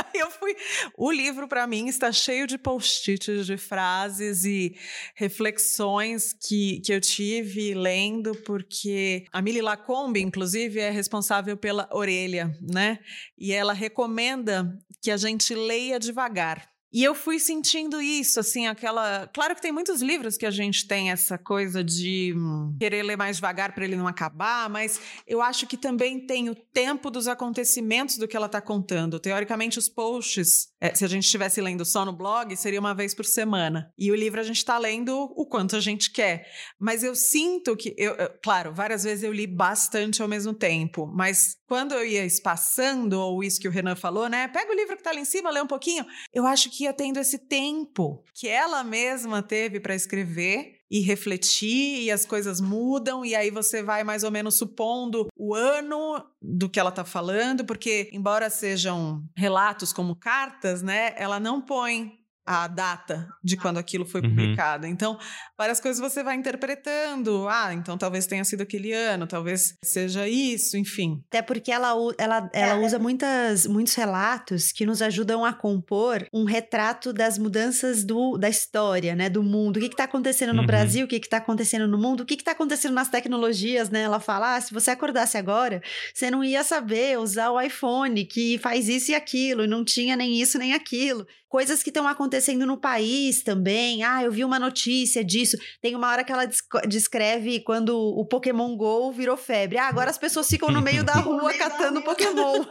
[0.46, 0.56] Fui.
[0.96, 4.78] O livro, para mim, está cheio de post-its, de frases e
[5.16, 12.56] reflexões que, que eu tive lendo, porque a Milly Lacombe, inclusive, é responsável pela orelha,
[12.62, 13.00] né?
[13.36, 16.75] E ela recomenda que a gente leia devagar.
[16.96, 19.28] E eu fui sentindo isso, assim, aquela.
[19.34, 23.18] Claro que tem muitos livros que a gente tem essa coisa de hum, querer ler
[23.18, 27.28] mais devagar para ele não acabar, mas eu acho que também tem o tempo dos
[27.28, 29.20] acontecimentos do que ela está contando.
[29.20, 33.16] Teoricamente, os posts, é, se a gente estivesse lendo só no blog, seria uma vez
[33.16, 33.92] por semana.
[33.98, 36.48] E o livro a gente está lendo o quanto a gente quer.
[36.80, 37.96] Mas eu sinto que.
[37.98, 42.26] Eu, eu, claro, várias vezes eu li bastante ao mesmo tempo, mas quando eu ia
[42.26, 44.48] espaçando, ou isso que o Renan falou, né?
[44.48, 46.06] Pega o livro que está ali em cima, lê um pouquinho.
[46.34, 52.04] Eu acho que ia tendo esse tempo que ela mesma teve para escrever e refletir,
[52.04, 56.70] e as coisas mudam, e aí você vai mais ou menos supondo o ano do
[56.70, 62.68] que ela está falando, porque, embora sejam relatos como cartas, né, ela não põe a
[62.68, 64.30] data de quando aquilo foi uhum.
[64.30, 64.86] publicado.
[64.86, 65.18] Então,
[65.58, 67.48] várias coisas você vai interpretando.
[67.50, 71.24] Ah, então talvez tenha sido aquele ano, talvez seja isso, enfim.
[71.28, 76.46] Até porque ela, ela, ela usa muitas, muitos relatos que nos ajudam a compor um
[76.46, 79.28] retrato das mudanças do, da história, né?
[79.28, 79.78] Do mundo.
[79.78, 80.68] O que está acontecendo no uhum.
[80.68, 84.02] Brasil, o que está acontecendo no mundo, o que está acontecendo nas tecnologias, né?
[84.02, 85.82] Ela fala: ah, se você acordasse agora,
[86.14, 90.16] você não ia saber usar o iPhone, que faz isso e aquilo, e não tinha
[90.16, 91.26] nem isso nem aquilo
[91.56, 94.04] coisas que estão acontecendo no país também.
[94.04, 95.56] Ah, eu vi uma notícia disso.
[95.82, 96.46] Tem uma hora que ela
[96.86, 99.78] descreve quando o Pokémon Go virou febre.
[99.78, 102.66] Ah, agora as pessoas ficam no meio da rua catando Pokémon.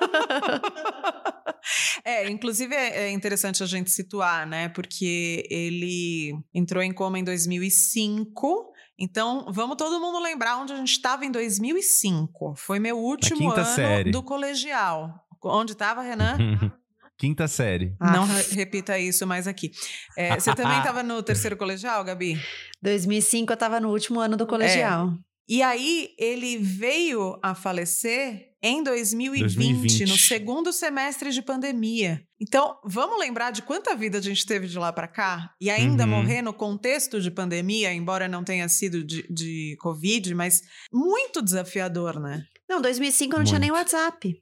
[2.05, 4.68] é, inclusive é, é interessante a gente situar, né?
[4.68, 8.70] Porque ele entrou em coma em 2005.
[8.99, 12.55] Então, vamos todo mundo lembrar onde a gente estava em 2005.
[12.59, 14.11] Foi meu último ano série.
[14.11, 15.25] do colegial.
[15.42, 16.37] Onde estava, Renan?
[17.18, 17.94] Quinta série.
[18.00, 18.12] Ah.
[18.12, 19.70] Não repita isso mais aqui.
[20.16, 22.40] É, você também estava no terceiro colegial, Gabi?
[22.83, 25.09] 2005 eu estava no último ano do colegial.
[25.09, 25.35] É.
[25.46, 32.22] E aí ele veio a falecer em 2020, 2020, no segundo semestre de pandemia.
[32.40, 36.05] Então, vamos lembrar de quanta vida a gente teve de lá para cá e ainda
[36.05, 36.11] uhum.
[36.11, 42.18] morrer no contexto de pandemia, embora não tenha sido de, de Covid, mas muito desafiador,
[42.18, 42.42] né?
[42.66, 43.48] Não, 2005 não muito.
[43.48, 44.35] tinha nem WhatsApp.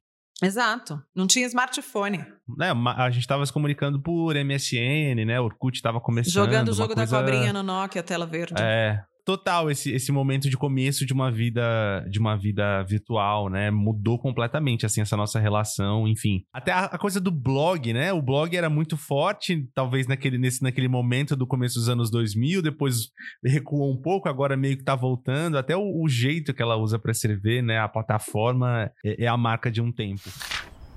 [0.42, 1.00] Exato.
[1.14, 2.18] Não tinha smartphone.
[2.60, 5.40] É, a gente estava se comunicando por MSN, né?
[5.40, 6.34] Orkut estava começando.
[6.34, 7.16] Jogando o jogo coisa...
[7.16, 8.54] da cobrinha no Nokia, tela verde.
[8.60, 13.70] É, total esse, esse momento de começo de uma vida de uma vida virtual, né?
[13.70, 16.42] Mudou completamente assim essa nossa relação, enfim.
[16.52, 18.12] Até a, a, coisa do blog, né?
[18.12, 22.62] O blog era muito forte, talvez naquele nesse naquele momento do começo dos anos 2000,
[22.62, 23.10] depois
[23.44, 26.98] recuou um pouco, agora meio que tá voltando, até o, o jeito que ela usa
[26.98, 27.78] para escrever, né?
[27.78, 30.30] A plataforma é, é a marca de um tempo.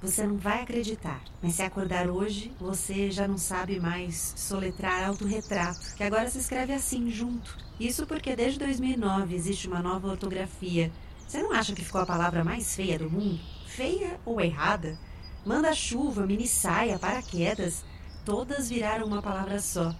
[0.01, 5.95] Você não vai acreditar, mas se acordar hoje, você já não sabe mais soletrar autorretrato,
[5.95, 7.57] que agora se escreve assim, junto.
[7.79, 10.91] Isso porque desde 2009 existe uma nova ortografia.
[11.25, 13.39] Você não acha que ficou a palavra mais feia do mundo?
[13.65, 14.99] Feia ou errada?
[15.45, 17.83] Manda-chuva, mini-saia, paraquedas,
[18.23, 19.95] todas viraram uma palavra só.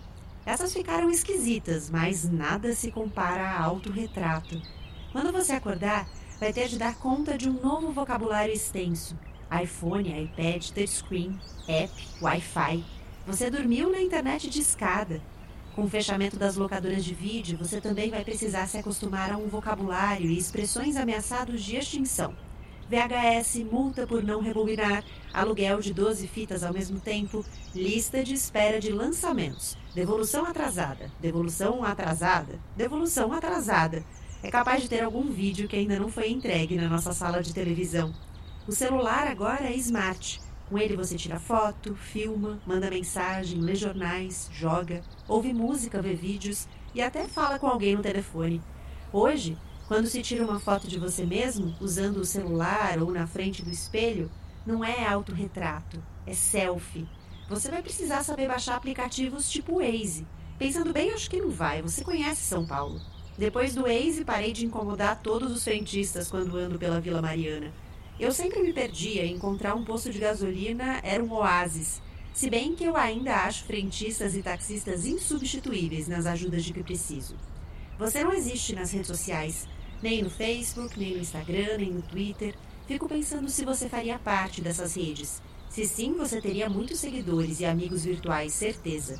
[0.45, 4.61] Essas ficaram esquisitas, mas nada se compara a autorretrato.
[5.11, 6.07] Quando você acordar,
[6.39, 9.17] vai ter de dar conta de um novo vocabulário extenso
[9.61, 11.91] iPhone, iPad, touchscreen, app,
[12.21, 12.83] Wi-Fi.
[13.27, 15.21] Você dormiu na internet de escada.
[15.75, 19.47] Com o fechamento das locadoras de vídeo, você também vai precisar se acostumar a um
[19.47, 22.33] vocabulário e expressões ameaçados de extinção.
[22.87, 28.79] VHS, multa por não rebobinar, aluguel de 12 fitas ao mesmo tempo, lista de espera
[28.79, 34.03] de lançamentos, devolução atrasada, devolução atrasada, devolução atrasada.
[34.43, 37.53] É capaz de ter algum vídeo que ainda não foi entregue na nossa sala de
[37.53, 38.13] televisão.
[38.67, 40.41] O celular agora é smart.
[40.67, 46.67] Com ele você tira foto, filma, manda mensagem, lê jornais, joga, ouve música, vê vídeos
[46.93, 48.63] e até fala com alguém no telefone.
[49.13, 49.55] Hoje,
[49.87, 53.69] quando se tira uma foto de você mesmo, usando o celular ou na frente do
[53.69, 54.31] espelho,
[54.65, 57.07] não é autorretrato, é selfie.
[57.47, 60.25] Você vai precisar saber baixar aplicativos tipo Waze.
[60.57, 61.83] Pensando bem, acho que não vai.
[61.83, 62.99] Você conhece São Paulo.
[63.37, 67.71] Depois do Waze, parei de incomodar todos os frentistas quando ando pela Vila Mariana.
[68.17, 72.01] Eu sempre me perdia encontrar um posto de gasolina era um oásis.
[72.33, 77.35] Se bem que eu ainda acho frentistas e taxistas insubstituíveis nas ajudas de que preciso.
[77.99, 79.67] Você não existe nas redes sociais,
[80.01, 82.55] nem no Facebook, nem no Instagram, nem no Twitter.
[82.87, 85.41] Fico pensando se você faria parte dessas redes.
[85.69, 89.19] Se sim, você teria muitos seguidores e amigos virtuais, certeza.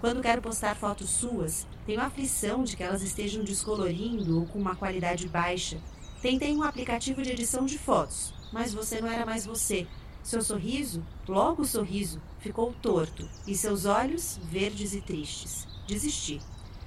[0.00, 4.58] Quando quero postar fotos suas, tenho a aflição de que elas estejam descolorindo ou com
[4.58, 5.78] uma qualidade baixa
[6.20, 9.86] Tentei um aplicativo de edição de fotos, mas você não era mais você.
[10.22, 15.66] Seu sorriso, logo o sorriso, ficou torto e seus olhos verdes e tristes.
[15.86, 16.38] Desisti.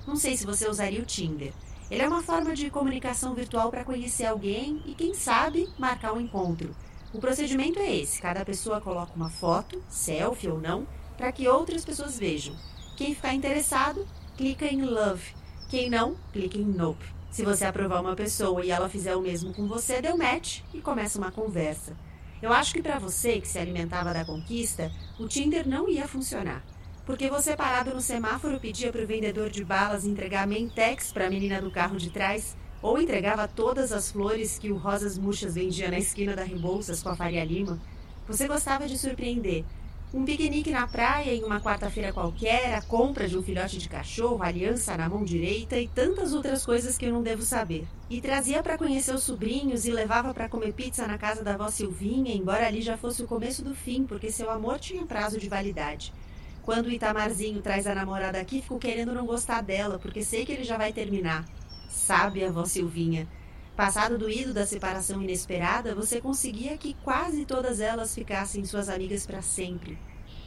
[0.05, 1.51] Não sei se você usaria o Tinder.
[1.89, 6.21] Ele é uma forma de comunicação virtual para conhecer alguém e, quem sabe, marcar um
[6.21, 6.75] encontro.
[7.11, 11.83] O procedimento é esse: cada pessoa coloca uma foto, selfie ou não, para que outras
[11.83, 12.55] pessoas vejam.
[12.95, 15.33] Quem ficar interessado, clica em Love.
[15.69, 17.22] Quem não, clica em Nope.
[17.33, 20.79] Se você aprovar uma pessoa e ela fizer o mesmo com você, deu match e
[20.79, 21.97] começa uma conversa.
[22.39, 26.63] Eu acho que para você que se alimentava da conquista, o Tinder não ia funcionar.
[27.07, 31.29] Porque você parado no semáforo pedia para o vendedor de balas entregar mentex para a
[31.31, 35.89] menina do carro de trás, ou entregava todas as flores que o Rosas Murchas vendia
[35.89, 37.81] na esquina da Rebouças com a Faria Lima.
[38.27, 39.65] Você gostava de surpreender,
[40.13, 44.43] um piquenique na praia em uma quarta-feira qualquer, a compra de um filhote de cachorro,
[44.43, 47.87] aliança na mão direita e tantas outras coisas que eu não devo saber.
[48.11, 51.67] E trazia para conhecer os sobrinhos e levava para comer pizza na casa da avó
[51.69, 55.49] Silvinha, embora ali já fosse o começo do fim, porque seu amor tinha prazo de
[55.49, 56.13] validade.
[56.61, 60.51] Quando o Itamarzinho traz a namorada aqui, fico querendo não gostar dela, porque sei que
[60.51, 61.43] ele já vai terminar.
[61.89, 63.27] Sabe, avó Silvinha.
[63.75, 69.25] Passado do ido da separação inesperada, você conseguia que quase todas elas ficassem suas amigas
[69.25, 69.97] para sempre.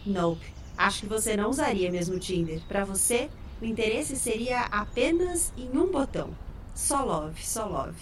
[0.07, 0.47] Nope.
[0.79, 2.61] Acho que você não usaria mesmo o Tinder.
[2.69, 3.29] Para você,
[3.61, 6.31] o interesse seria apenas em um botão.
[6.75, 7.99] Só love, só love.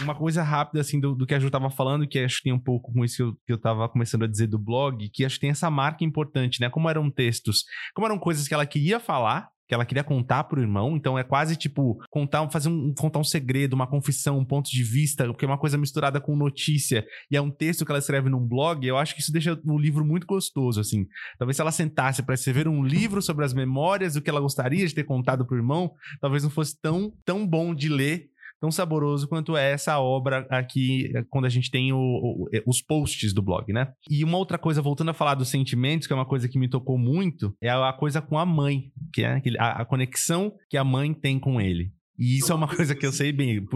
[0.00, 2.52] Uma coisa rápida, assim, do, do que a Ju tava falando, que acho que tem
[2.52, 5.24] um pouco com isso que eu, que eu tava começando a dizer do blog, que
[5.24, 6.70] acho que tem essa marca importante, né?
[6.70, 7.64] Como eram textos,
[7.94, 11.24] como eram coisas que ela queria falar, que ela queria contar pro irmão, então é
[11.24, 15.44] quase tipo contar, fazer um contar um segredo, uma confissão, um ponto de vista, porque
[15.44, 18.86] é uma coisa misturada com notícia e é um texto que ela escreve num blog,
[18.86, 21.06] eu acho que isso deixa o livro muito gostoso assim.
[21.38, 24.86] Talvez se ela sentasse para escrever um livro sobre as memórias do que ela gostaria
[24.86, 29.28] de ter contado pro irmão, talvez não fosse tão tão bom de ler tão saboroso
[29.28, 33.32] quanto é essa obra aqui, eh, quando a gente tem o, o, eh, os posts
[33.32, 33.92] do blog, né?
[34.10, 36.68] E uma outra coisa, voltando a falar dos sentimentos, que é uma coisa que me
[36.68, 40.84] tocou muito, é a coisa com a mãe, que é a, a conexão que a
[40.84, 41.92] mãe tem com ele.
[42.18, 43.66] E isso é uma coisa que eu sei bem,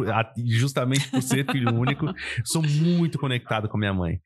[0.46, 2.06] justamente por ser filho único,
[2.44, 4.18] sou muito conectado com minha mãe.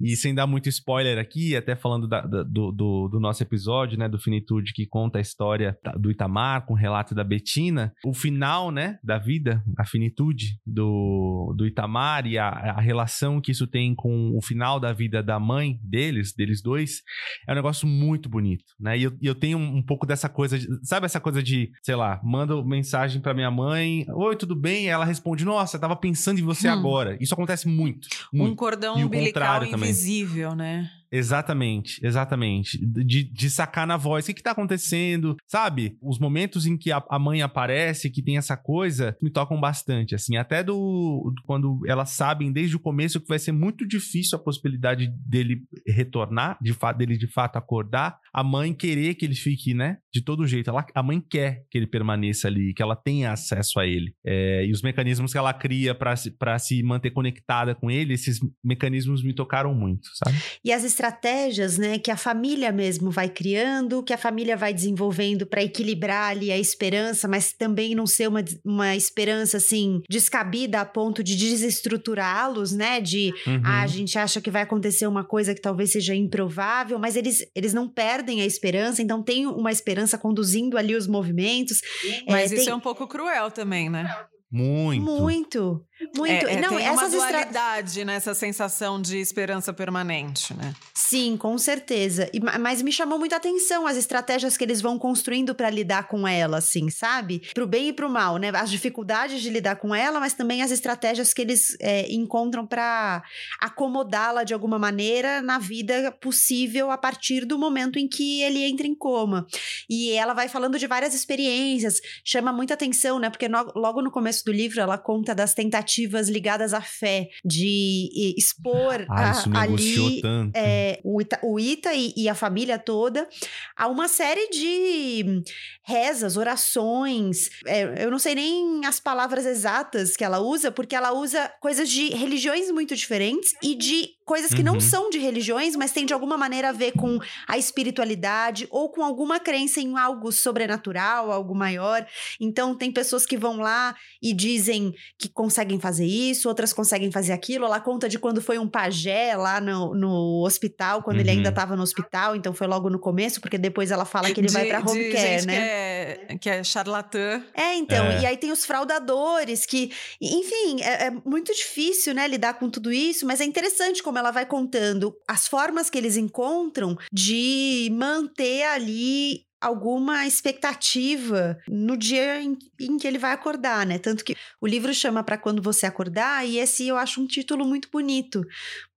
[0.00, 3.98] E sem dar muito spoiler aqui, até falando da, da, do, do, do, nosso episódio,
[3.98, 8.12] né, do Finitude, que conta a história do Itamar, com o relato da Betina, o
[8.12, 13.66] final, né, da vida, a finitude do, do Itamar e a, a relação que isso
[13.66, 17.02] tem com o final da vida da mãe deles, deles dois,
[17.48, 18.98] é um negócio muito bonito, né?
[18.98, 22.20] E eu, eu tenho um pouco dessa coisa, de, sabe essa coisa de, sei lá,
[22.24, 24.88] mando mensagem para minha mãe mãe, oi, tudo bem?
[24.88, 26.72] Ela responde, nossa, eu tava pensando em você hum.
[26.72, 27.16] agora.
[27.20, 28.52] Isso acontece muito, muito.
[28.52, 30.90] Um cordão umbilical invisível, né?
[31.12, 32.78] Exatamente, exatamente.
[32.78, 35.36] De, de sacar na voz, o que, que tá acontecendo?
[35.46, 35.96] Sabe?
[36.00, 40.14] Os momentos em que a, a, mãe aparece, que tem essa coisa, me tocam bastante,
[40.14, 40.36] assim.
[40.36, 45.12] Até do quando elas sabem desde o começo que vai ser muito difícil a possibilidade
[45.26, 49.98] dele retornar, de fato, dele de fato acordar, a mãe querer que ele fique, né?
[50.12, 50.70] De todo jeito.
[50.70, 54.14] Ela, a mãe quer que ele permaneça ali, que ela tenha acesso a ele.
[54.24, 59.22] É, e os mecanismos que ela cria para se, manter conectada com ele, esses mecanismos
[59.24, 60.38] me tocaram muito, sabe?
[60.64, 65.46] E as estratégias, né, que a família mesmo vai criando, que a família vai desenvolvendo
[65.46, 70.84] para equilibrar ali a esperança, mas também não ser uma, uma esperança assim descabida a
[70.84, 73.62] ponto de desestruturá-los, né, de uhum.
[73.64, 77.46] ah, a gente acha que vai acontecer uma coisa que talvez seja improvável, mas eles,
[77.54, 81.80] eles não perdem a esperança, então tem uma esperança conduzindo ali os movimentos.
[82.28, 82.72] Mas é, isso tem...
[82.72, 84.14] é um pouco cruel também, né?
[84.52, 85.02] Muito.
[85.02, 85.86] Muito.
[86.16, 86.46] Muito.
[86.46, 90.74] É, é, não, tem essas uma dualidade nessa sensação de esperança permanente, né?
[90.94, 92.30] Sim, com certeza.
[92.32, 96.26] E, mas me chamou muita atenção as estratégias que eles vão construindo para lidar com
[96.26, 97.42] ela, assim, sabe?
[97.52, 98.50] Pro bem e pro mal, né?
[98.54, 103.22] As dificuldades de lidar com ela, mas também as estratégias que eles é, encontram para
[103.60, 108.86] acomodá-la de alguma maneira na vida possível a partir do momento em que ele entra
[108.86, 109.46] em coma.
[109.88, 113.28] E ela vai falando de várias experiências, chama muita atenção, né?
[113.28, 117.28] Porque no, logo no começo do livro ela conta das tentativas narrativas ligadas à fé,
[117.44, 120.22] de expor ah, a, ali
[120.54, 123.28] é, o, Ita, o Ita e, e, a família toda
[123.76, 125.42] a uma série de
[125.82, 127.50] rezas, orações.
[127.66, 131.88] É, eu não sei nem as palavras exatas que ela usa, porque ela usa coisas
[131.88, 134.74] de religiões muito diferentes e de coisas que uhum.
[134.74, 138.88] não são de religiões, mas tem de alguma maneira a ver com a espiritualidade ou
[138.88, 142.06] com alguma crença em algo sobrenatural, algo maior.
[142.38, 147.32] Então, tem pessoas que vão lá e dizem que conseguem fazer isso, outras conseguem fazer
[147.32, 147.64] aquilo.
[147.64, 151.22] Ela conta de quando foi um pajé lá no, no hospital, quando uhum.
[151.22, 154.38] ele ainda estava no hospital, então foi logo no começo, porque depois ela fala que
[154.38, 155.54] ele de, vai para home care, né?
[155.56, 157.42] Que é, que é charlatã.
[157.52, 158.06] É, então.
[158.06, 158.20] É.
[158.20, 159.90] E aí tem os fraudadores que,
[160.20, 164.30] enfim, é, é muito difícil, né, lidar com tudo isso, mas é interessante como ela
[164.30, 172.56] vai contando as formas que eles encontram de manter ali alguma expectativa no dia em,
[172.80, 173.98] em, que ele vai acordar, né?
[173.98, 177.66] Tanto que o livro chama para quando você acordar e esse eu acho um título
[177.66, 178.42] muito bonito,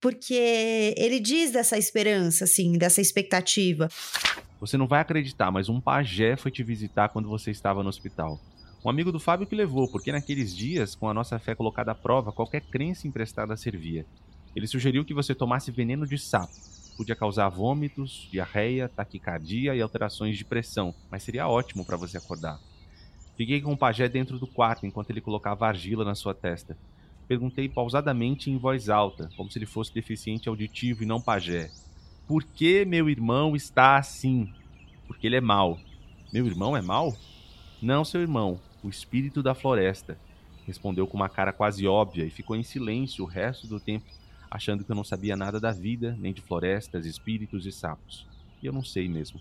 [0.00, 3.88] porque ele diz dessa esperança, assim, dessa expectativa.
[4.58, 8.40] Você não vai acreditar, mas um pajé foi te visitar quando você estava no hospital.
[8.82, 11.94] Um amigo do Fábio que levou, porque naqueles dias, com a nossa fé colocada à
[11.94, 14.06] prova, qualquer crença emprestada servia.
[14.54, 16.52] Ele sugeriu que você tomasse veneno de sapo.
[16.96, 22.60] Podia causar vômitos, diarreia, taquicardia e alterações de pressão, mas seria ótimo para você acordar.
[23.36, 26.78] Fiquei com o pajé dentro do quarto enquanto ele colocava argila na sua testa.
[27.26, 31.70] Perguntei pausadamente em voz alta, como se ele fosse deficiente auditivo e não pajé.
[32.28, 34.52] Por que meu irmão está assim?
[35.08, 35.80] Porque ele é mau.
[36.32, 37.12] Meu irmão é mau?
[37.82, 40.16] Não, seu irmão, o espírito da floresta.
[40.64, 44.06] Respondeu com uma cara quase óbvia e ficou em silêncio o resto do tempo
[44.54, 48.24] achando que eu não sabia nada da vida, nem de florestas, espíritos e sapos.
[48.62, 49.40] E eu não sei mesmo.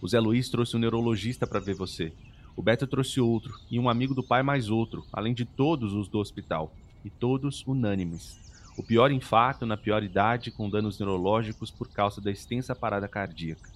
[0.00, 2.10] O Zé Luiz trouxe um neurologista para ver você.
[2.56, 6.08] O Beto trouxe outro, e um amigo do pai mais outro, além de todos os
[6.08, 6.72] do hospital.
[7.04, 8.40] E todos unânimes.
[8.74, 13.70] O pior infarto na pior idade, com danos neurológicos por causa da extensa parada cardíaca.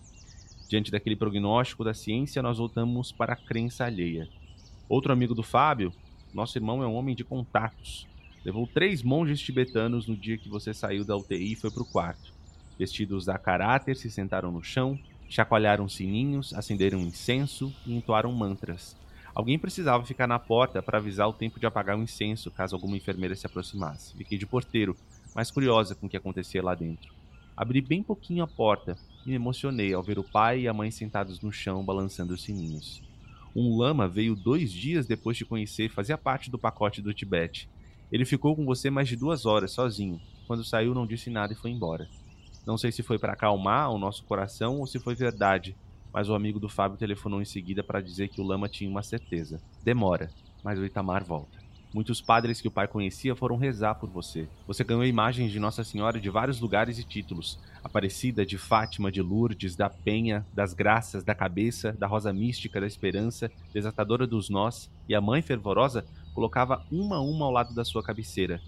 [0.71, 4.27] Diante daquele prognóstico da ciência, nós voltamos para a crença alheia.
[4.89, 5.93] Outro amigo do Fábio,
[6.33, 8.11] nosso irmão é um homem de contatos.
[8.45, 11.87] Levou três monges tibetanos no dia que você saiu da UTI e foi para o
[11.87, 12.33] quarto.
[12.79, 18.97] Vestidos a caráter, se sentaram no chão, chacoalharam sininhos, acenderam incenso e entoaram mantras.
[19.35, 22.97] Alguém precisava ficar na porta para avisar o tempo de apagar o incenso caso alguma
[22.97, 24.15] enfermeira se aproximasse.
[24.15, 24.97] Fiquei de porteiro,
[25.35, 27.15] mais curiosa com o que acontecia lá dentro.
[27.57, 30.91] Abri bem pouquinho a porta e me emocionei ao ver o pai e a mãe
[30.91, 33.03] sentados no chão balançando os sininhos.
[33.55, 37.69] Um lama veio dois dias depois de conhecer e fazia parte do pacote do Tibete.
[38.13, 40.21] Ele ficou com você mais de duas horas, sozinho.
[40.47, 42.07] Quando saiu, não disse nada e foi embora.
[42.67, 45.75] Não sei se foi para acalmar o nosso coração ou se foi verdade,
[46.13, 49.03] mas o amigo do Fábio telefonou em seguida para dizer que o lama tinha uma
[49.03, 49.63] certeza.
[49.83, 50.31] Demora,
[50.63, 51.63] mas o Itamar volta.
[51.95, 54.49] Muitos padres que o pai conhecia foram rezar por você.
[54.67, 59.21] Você ganhou imagens de Nossa Senhora de vários lugares e títulos: Aparecida, de Fátima, de
[59.21, 64.91] Lourdes, da Penha, das Graças, da Cabeça, da Rosa Mística, da Esperança, Desatadora dos Nós,
[65.07, 68.61] e a Mãe Fervorosa colocava uma a uma ao lado da sua cabeceira.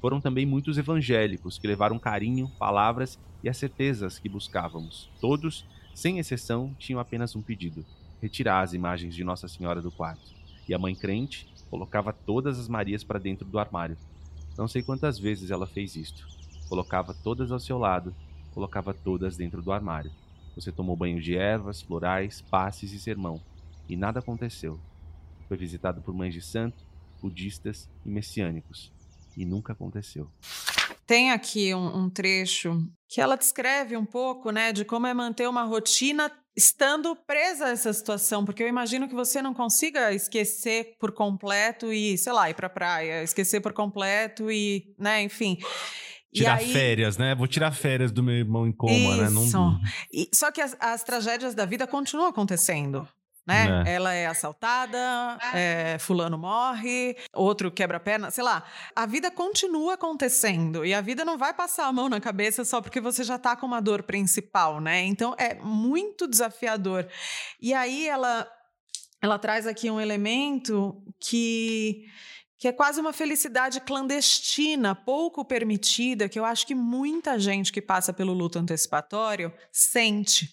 [0.00, 5.08] Foram também muitos evangélicos que levaram carinho, palavras e as certezas que buscávamos.
[5.20, 5.64] Todos,
[5.94, 7.84] sem exceção, tinham apenas um pedido:
[8.20, 10.32] retirar as imagens de Nossa Senhora do quarto.
[10.68, 13.96] E a mãe crente Colocava todas as Marias para dentro do armário.
[14.58, 16.28] Não sei quantas vezes ela fez isto.
[16.68, 18.14] Colocava todas ao seu lado,
[18.52, 20.12] colocava todas dentro do armário.
[20.54, 23.40] Você tomou banho de ervas, florais, passes e sermão,
[23.88, 24.78] e nada aconteceu.
[25.48, 26.84] Foi visitado por mães de santo,
[27.22, 28.92] budistas e messiânicos,
[29.36, 30.28] e nunca aconteceu.
[31.06, 35.48] Tem aqui um, um trecho que ela descreve um pouco, né, de como é manter
[35.48, 40.96] uma rotina estando presa a essa situação, porque eu imagino que você não consiga esquecer
[40.98, 45.58] por completo e, sei lá, ir pra praia, esquecer por completo e, né, enfim.
[46.32, 46.72] Tirar aí...
[46.72, 47.34] férias, né?
[47.34, 49.22] Vou tirar férias do meu irmão em coma, Isso.
[49.22, 49.30] né?
[49.30, 49.80] Não...
[50.12, 53.06] E, só que as, as tragédias da vida continuam acontecendo
[53.46, 53.84] né?
[53.86, 53.94] É.
[53.94, 58.64] Ela é assaltada, é, fulano morre, outro quebra a perna, sei lá.
[58.94, 62.80] A vida continua acontecendo e a vida não vai passar a mão na cabeça só
[62.80, 65.02] porque você já tá com uma dor principal, né?
[65.04, 67.06] Então é muito desafiador.
[67.60, 68.48] E aí ela
[69.20, 72.06] ela traz aqui um elemento que
[72.58, 77.82] que é quase uma felicidade clandestina, pouco permitida, que eu acho que muita gente que
[77.82, 80.48] passa pelo luto antecipatório sente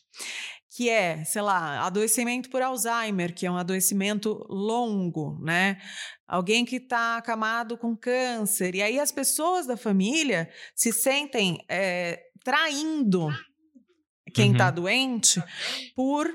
[0.79, 5.77] que é, sei lá, adoecimento por Alzheimer, que é um adoecimento longo, né?
[6.25, 8.73] Alguém que está acamado com câncer.
[8.75, 13.27] E aí as pessoas da família se sentem é, traindo
[14.33, 14.75] quem está uhum.
[14.75, 15.43] doente
[15.93, 16.33] por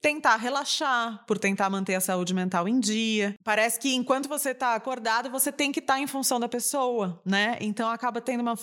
[0.00, 3.34] tentar relaxar, por tentar manter a saúde mental em dia.
[3.42, 7.20] Parece que enquanto você está acordado, você tem que estar tá em função da pessoa,
[7.24, 7.56] né?
[7.60, 8.54] Então acaba tendo uma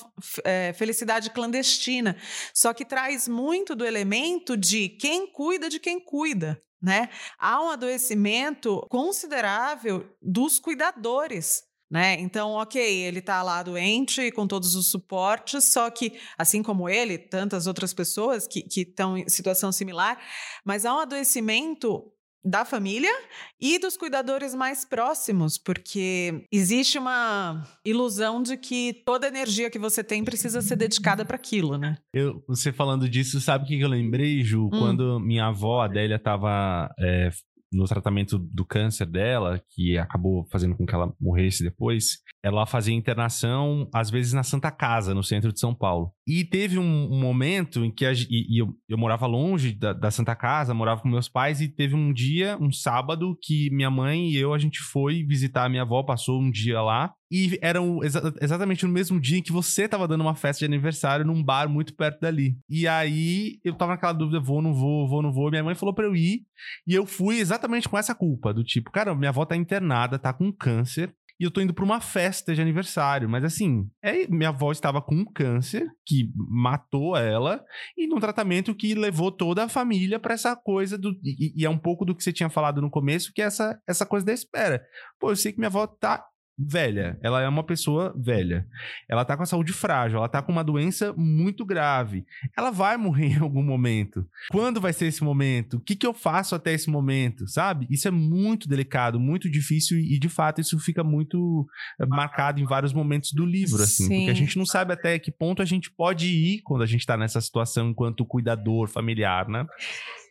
[0.43, 2.15] é, felicidade clandestina.
[2.53, 6.61] Só que traz muito do elemento de quem cuida de quem cuida.
[6.81, 7.09] Né?
[7.39, 12.19] Há um adoecimento considerável dos cuidadores né?
[12.19, 17.17] Então, ok, ele está lá doente com todos os suportes, só que, assim como ele,
[17.17, 20.19] tantas outras pessoas que estão em situação similar,
[20.63, 22.11] mas há um adoecimento
[22.45, 23.11] da família
[23.59, 30.03] e dos cuidadores mais próximos, porque existe uma ilusão de que toda energia que você
[30.03, 31.97] tem precisa ser dedicada para aquilo, né?
[32.13, 34.67] Eu, você falando disso, sabe o que eu lembrei, Ju?
[34.67, 34.69] Hum.
[34.69, 37.31] Quando minha avó, Adélia, estava é,
[37.75, 42.95] no tratamento do câncer dela, que acabou fazendo com que ela morresse depois, ela fazia
[42.95, 46.14] internação, às vezes, na Santa Casa, no centro de São Paulo.
[46.27, 49.93] E teve um, um momento em que a, e, e eu, eu, morava longe da,
[49.93, 53.91] da, Santa Casa, morava com meus pais, e teve um dia, um sábado, que minha
[53.91, 57.59] mãe e eu, a gente foi visitar a minha avó, passou um dia lá, e
[57.61, 61.25] era exa exatamente no mesmo dia em que você tava dando uma festa de aniversário
[61.25, 62.57] num bar muito perto dali.
[62.67, 65.49] E aí eu tava naquela dúvida: vou, não vou, vou, não vou.
[65.51, 66.43] Minha mãe falou pra eu ir.
[66.87, 70.33] E eu fui exatamente com essa culpa: do tipo, cara, minha avó tá internada, tá
[70.33, 73.29] com câncer e eu tô indo pra uma festa de aniversário.
[73.29, 77.63] Mas assim, é, minha avó estava com um câncer que matou ela
[77.97, 81.11] e num tratamento que levou toda a família para essa coisa do.
[81.23, 83.79] E, e, é um pouco do que você tinha falado no começo, que é essa,
[83.87, 84.85] essa coisa da espera.
[85.19, 86.25] Pô, eu sei que minha avó tá
[86.57, 87.19] velha.
[87.21, 88.65] Ela é uma pessoa velha.
[89.09, 92.25] Ela tá com a saúde frágil, ela tá com uma doença muito grave.
[92.57, 94.25] Ela vai morrer em algum momento.
[94.49, 95.77] Quando vai ser esse momento?
[95.77, 97.47] O que, que eu faço até esse momento?
[97.47, 97.87] Sabe?
[97.89, 101.67] Isso é muito delicado, muito difícil e, de fato, isso fica muito
[101.99, 104.05] eh, marcado em vários momentos do livro, assim.
[104.05, 104.17] Sim.
[104.17, 107.05] Porque a gente não sabe até que ponto a gente pode ir quando a gente
[107.05, 109.65] tá nessa situação enquanto cuidador familiar, né?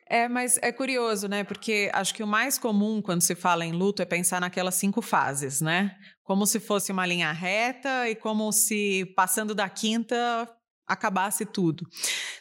[0.09, 1.45] É, mas é curioso, né?
[1.45, 5.01] Porque acho que o mais comum quando se fala em luto é pensar naquelas cinco
[5.01, 5.97] fases, né?
[6.23, 10.49] Como se fosse uma linha reta e como se passando da quinta
[10.87, 11.87] acabasse tudo.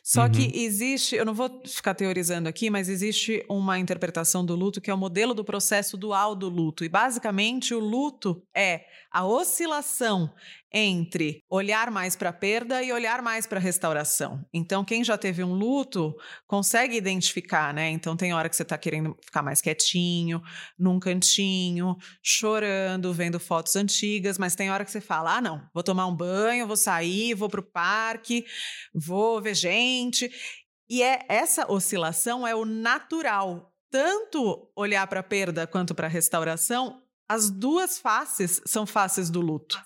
[0.04, 0.32] Só uhum.
[0.32, 4.92] que existe, eu não vou ficar teorizando aqui, mas existe uma interpretação do luto que
[4.92, 6.84] é o modelo do processo dual do luto.
[6.84, 10.30] E basicamente o luto é a oscilação
[10.74, 14.44] entre olhar mais para a perda e olhar mais para a restauração.
[14.52, 16.16] Então, quem já teve um luto
[16.48, 17.90] consegue identificar, né?
[17.92, 20.42] Então, tem hora que você está querendo ficar mais quietinho,
[20.78, 25.84] num cantinho, chorando, vendo fotos antigas, mas tem hora que você fala: ah, não, vou
[25.84, 28.44] tomar um banho, vou sair, vou para o parque,
[28.94, 30.32] vou ver gente.
[30.90, 36.10] E é essa oscilação é o natural tanto olhar para a perda quanto para a
[36.10, 39.82] restauração as duas faces são faces do luto.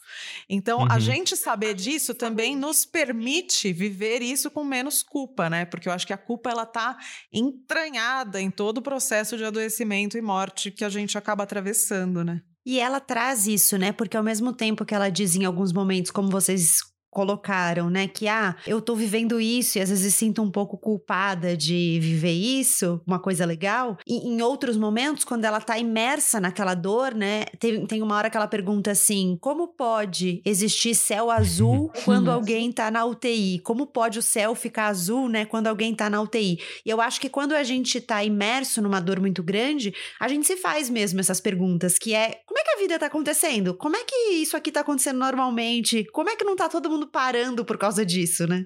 [0.49, 0.87] Então, uhum.
[0.91, 5.65] a gente saber disso também nos permite viver isso com menos culpa, né?
[5.65, 6.97] Porque eu acho que a culpa ela tá
[7.31, 12.41] entranhada em todo o processo de adoecimento e morte que a gente acaba atravessando, né?
[12.65, 13.93] E ela traz isso, né?
[13.93, 16.81] Porque ao mesmo tempo que ela diz em alguns momentos, como vocês
[17.17, 18.07] colocaram, né?
[18.07, 22.31] Que ah, eu tô vivendo isso e às vezes sinto um pouco culpada de viver
[22.31, 23.97] isso, uma coisa legal.
[24.05, 27.45] E em outros momentos, quando ela tá imersa naquela dor, né?
[27.57, 32.71] Tem, tem uma hora que ela pergunta assim: como pode existir céu azul quando alguém
[32.71, 33.61] tá na UTI?
[33.63, 35.43] Como pode o céu ficar azul, né?
[35.43, 36.59] Quando alguém tá na UTI?
[36.85, 40.45] E eu acho que quando a gente tá imerso numa dor muito grande, a gente
[40.45, 43.73] se faz mesmo essas perguntas, que é: como é que a vida tá acontecendo?
[43.73, 46.05] Como é que isso aqui tá acontecendo normalmente?
[46.13, 48.65] Como é que não tá todo mundo parando por causa disso, né?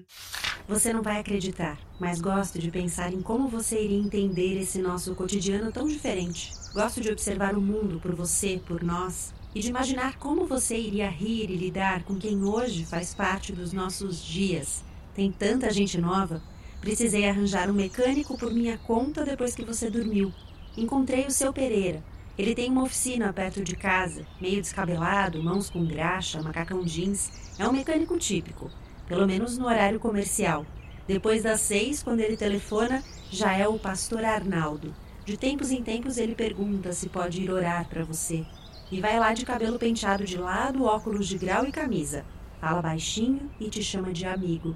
[0.68, 5.14] Você não vai acreditar, mas gosto de pensar em como você iria entender esse nosso
[5.14, 6.52] cotidiano tão diferente.
[6.72, 11.08] Gosto de observar o mundo por você, por nós, e de imaginar como você iria
[11.08, 14.84] rir e lidar com quem hoje faz parte dos nossos dias.
[15.14, 16.42] Tem tanta gente nova.
[16.80, 20.32] Precisei arranjar um mecânico por minha conta depois que você dormiu.
[20.76, 22.02] Encontrei o seu Pereira,
[22.38, 27.30] ele tem uma oficina perto de casa, meio descabelado, mãos com graxa, macacão jeans.
[27.62, 28.68] É um mecânico típico,
[29.06, 30.66] pelo menos no horário comercial.
[31.06, 33.00] Depois das seis, quando ele telefona,
[33.30, 34.92] já é o pastor Arnaldo.
[35.24, 38.44] De tempos em tempos ele pergunta se pode ir orar para você.
[38.90, 42.24] E vai lá de cabelo penteado de lado, óculos de grau e camisa.
[42.60, 44.74] Fala baixinho e te chama de amigo.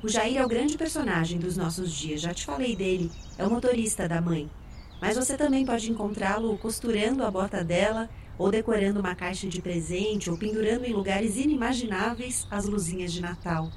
[0.00, 3.10] O Jair é o grande personagem dos nossos dias, já te falei dele.
[3.36, 4.48] É o motorista da mãe.
[5.02, 8.08] Mas você também pode encontrá-lo costurando a bota dela,
[8.40, 13.70] ou decorando uma caixa de presente, ou pendurando em lugares inimagináveis as luzinhas de Natal.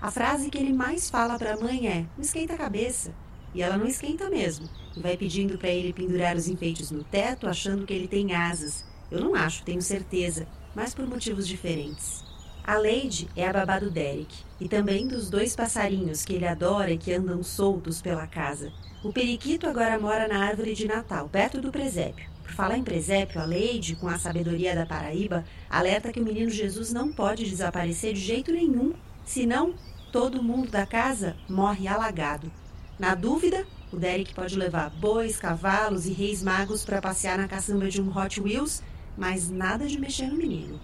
[0.00, 3.12] A frase que ele mais fala para a mãe é: não esquenta a cabeça.
[3.52, 7.48] E ela não esquenta mesmo, e vai pedindo para ele pendurar os enfeites no teto,
[7.48, 8.84] achando que ele tem asas.
[9.10, 10.46] Eu não acho, tenho certeza,
[10.76, 12.22] mas por motivos diferentes.
[12.62, 16.92] A Lady é a babá do Derek, e também dos dois passarinhos que ele adora
[16.92, 18.72] e que andam soltos pela casa.
[19.02, 22.33] O periquito agora mora na árvore de Natal, perto do presépio.
[22.44, 26.50] Por falar em presépio, a Leide, com a sabedoria da Paraíba, alerta que o menino
[26.50, 28.92] Jesus não pode desaparecer de jeito nenhum,
[29.24, 29.74] senão
[30.12, 32.52] todo mundo da casa morre alagado.
[32.98, 37.88] Na dúvida, o Derek pode levar bois, cavalos e reis magos para passear na caçamba
[37.88, 38.82] de um Hot Wheels,
[39.16, 40.78] mas nada de mexer no menino.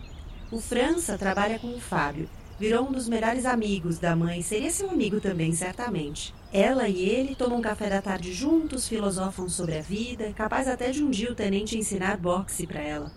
[0.51, 2.29] O França trabalha com o Fábio.
[2.59, 6.35] Virou um dos melhores amigos da mãe, seria seu amigo também, certamente.
[6.53, 11.03] Ela e ele tomam café da tarde juntos, filosofam sobre a vida, capaz até de
[11.03, 13.13] um dia o tenente ensinar boxe para ela.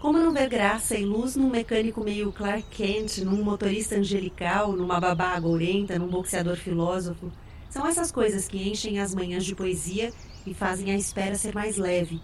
[0.00, 4.98] Como não ver graça e luz num mecânico meio Clark Kent, num motorista angelical, numa
[4.98, 7.30] babá agourenta, num boxeador filósofo?
[7.70, 10.12] São essas coisas que enchem as manhãs de poesia
[10.44, 12.20] e fazem a espera ser mais leve.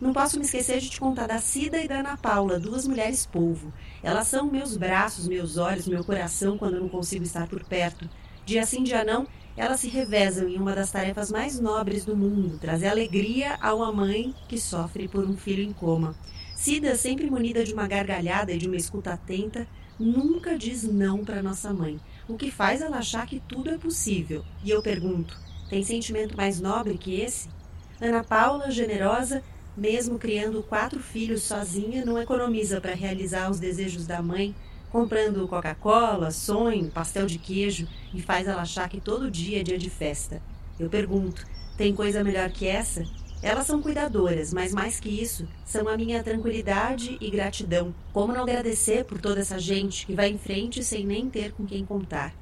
[0.00, 3.26] Não posso me esquecer de te contar da Cida e da Ana Paula, duas mulheres
[3.26, 3.72] polvo.
[4.04, 8.08] Elas são meus braços, meus olhos, meu coração quando não consigo estar por perto.
[8.44, 9.26] Dia sim, dia não,
[9.56, 13.90] elas se revezam em uma das tarefas mais nobres do mundo, trazer alegria a uma
[13.90, 16.14] mãe que sofre por um filho em coma.
[16.54, 19.66] Cida, sempre munida de uma gargalhada e de uma escuta atenta,
[19.98, 21.98] nunca diz não para nossa mãe,
[22.28, 24.44] o que faz ela achar que tudo é possível.
[24.62, 25.38] E eu pergunto:
[25.70, 27.48] tem sentimento mais nobre que esse?
[28.00, 29.42] Ana Paula, generosa,
[29.76, 34.54] mesmo criando quatro filhos sozinha, não economiza para realizar os desejos da mãe
[34.96, 39.76] comprando Coca-Cola, sonho, pastel de queijo e faz ela achar que todo dia é dia
[39.76, 40.40] de festa.
[40.80, 43.04] Eu pergunto: tem coisa melhor que essa?
[43.42, 47.94] Elas são cuidadoras, mas mais que isso, são a minha tranquilidade e gratidão.
[48.10, 51.66] Como não agradecer por toda essa gente que vai em frente sem nem ter com
[51.66, 52.32] quem contar?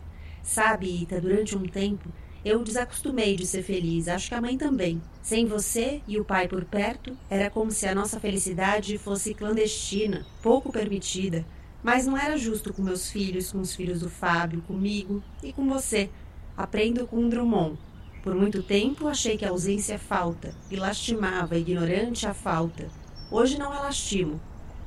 [0.41, 2.09] Sabe, Ita, durante um tempo
[2.45, 5.03] eu desacostumei de ser feliz, acho que a mãe também.
[5.23, 10.25] Sem você e o pai por perto, era como se a nossa felicidade fosse clandestina,
[10.41, 11.45] pouco permitida.
[11.85, 15.69] Mas não era justo com meus filhos, com os filhos do Fábio, comigo e com
[15.69, 16.09] você.
[16.57, 17.79] Aprendo com Drummond.
[18.23, 22.89] Por muito tempo achei que a ausência é falta e lastimava, ignorante, a falta.
[23.31, 24.41] Hoje não a lastimo.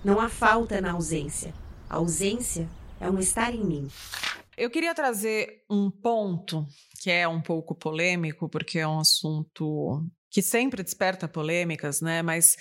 [0.04, 1.54] Não há falta na ausência.
[1.88, 2.68] A ausência
[3.00, 3.88] é um estar em mim.
[4.58, 6.66] Eu queria trazer um ponto
[7.00, 12.24] que é um pouco polêmico, porque é um assunto que sempre desperta polêmicas, né?
[12.24, 12.58] Mas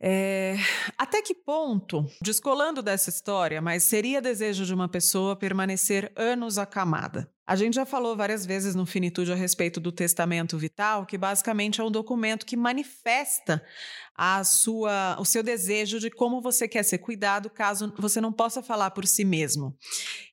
[0.00, 0.56] é,
[0.96, 7.30] até que ponto, descolando dessa história, mas seria desejo de uma pessoa permanecer anos acamada?
[7.46, 11.80] A gente já falou várias vezes no Finitude a respeito do testamento vital, que basicamente
[11.80, 13.62] é um documento que manifesta
[14.16, 18.62] a sua, o seu desejo de como você quer ser cuidado, caso você não possa
[18.62, 19.76] falar por si mesmo.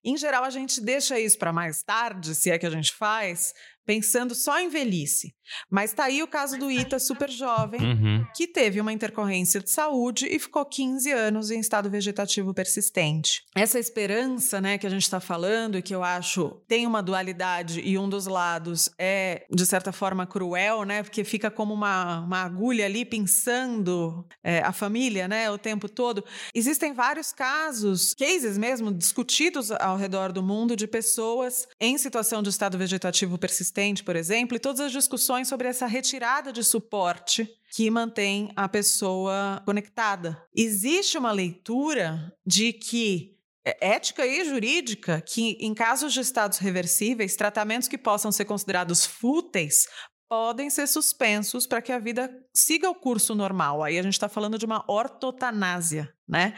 [0.04, 3.54] Em geral, a gente deixa isso para mais tarde, se é que a gente faz,
[3.86, 5.34] pensando só em velhice.
[5.70, 8.26] Mas está aí o caso do Ita, super jovem, uhum.
[8.36, 13.44] que teve uma intercorrência de saúde e ficou 15 anos em estado vegetativo persistente.
[13.54, 17.82] Essa esperança né, que a gente está falando e que eu acho tem uma dualidade
[17.82, 21.04] e um dos lados é, de certa forma, cruel, né?
[21.04, 26.24] Porque fica como uma, uma agulha ali pensando é, a família né, o tempo todo.
[26.54, 32.50] Existem vários casos, cases mesmo, discutidos ao redor do mundo de pessoas em situação de
[32.50, 37.90] estado vegetativo persistente, por exemplo, e todas as discussões sobre essa retirada de suporte que
[37.90, 40.42] mantém a pessoa conectada.
[40.56, 43.34] Existe uma leitura de que
[43.66, 49.88] ética e jurídica que, em casos de estados reversíveis, tratamentos que possam ser considerados fúteis
[50.30, 53.84] podem ser suspensos para que a vida siga o curso normal.
[53.84, 56.56] Aí a gente está falando de uma ortotanásia, né?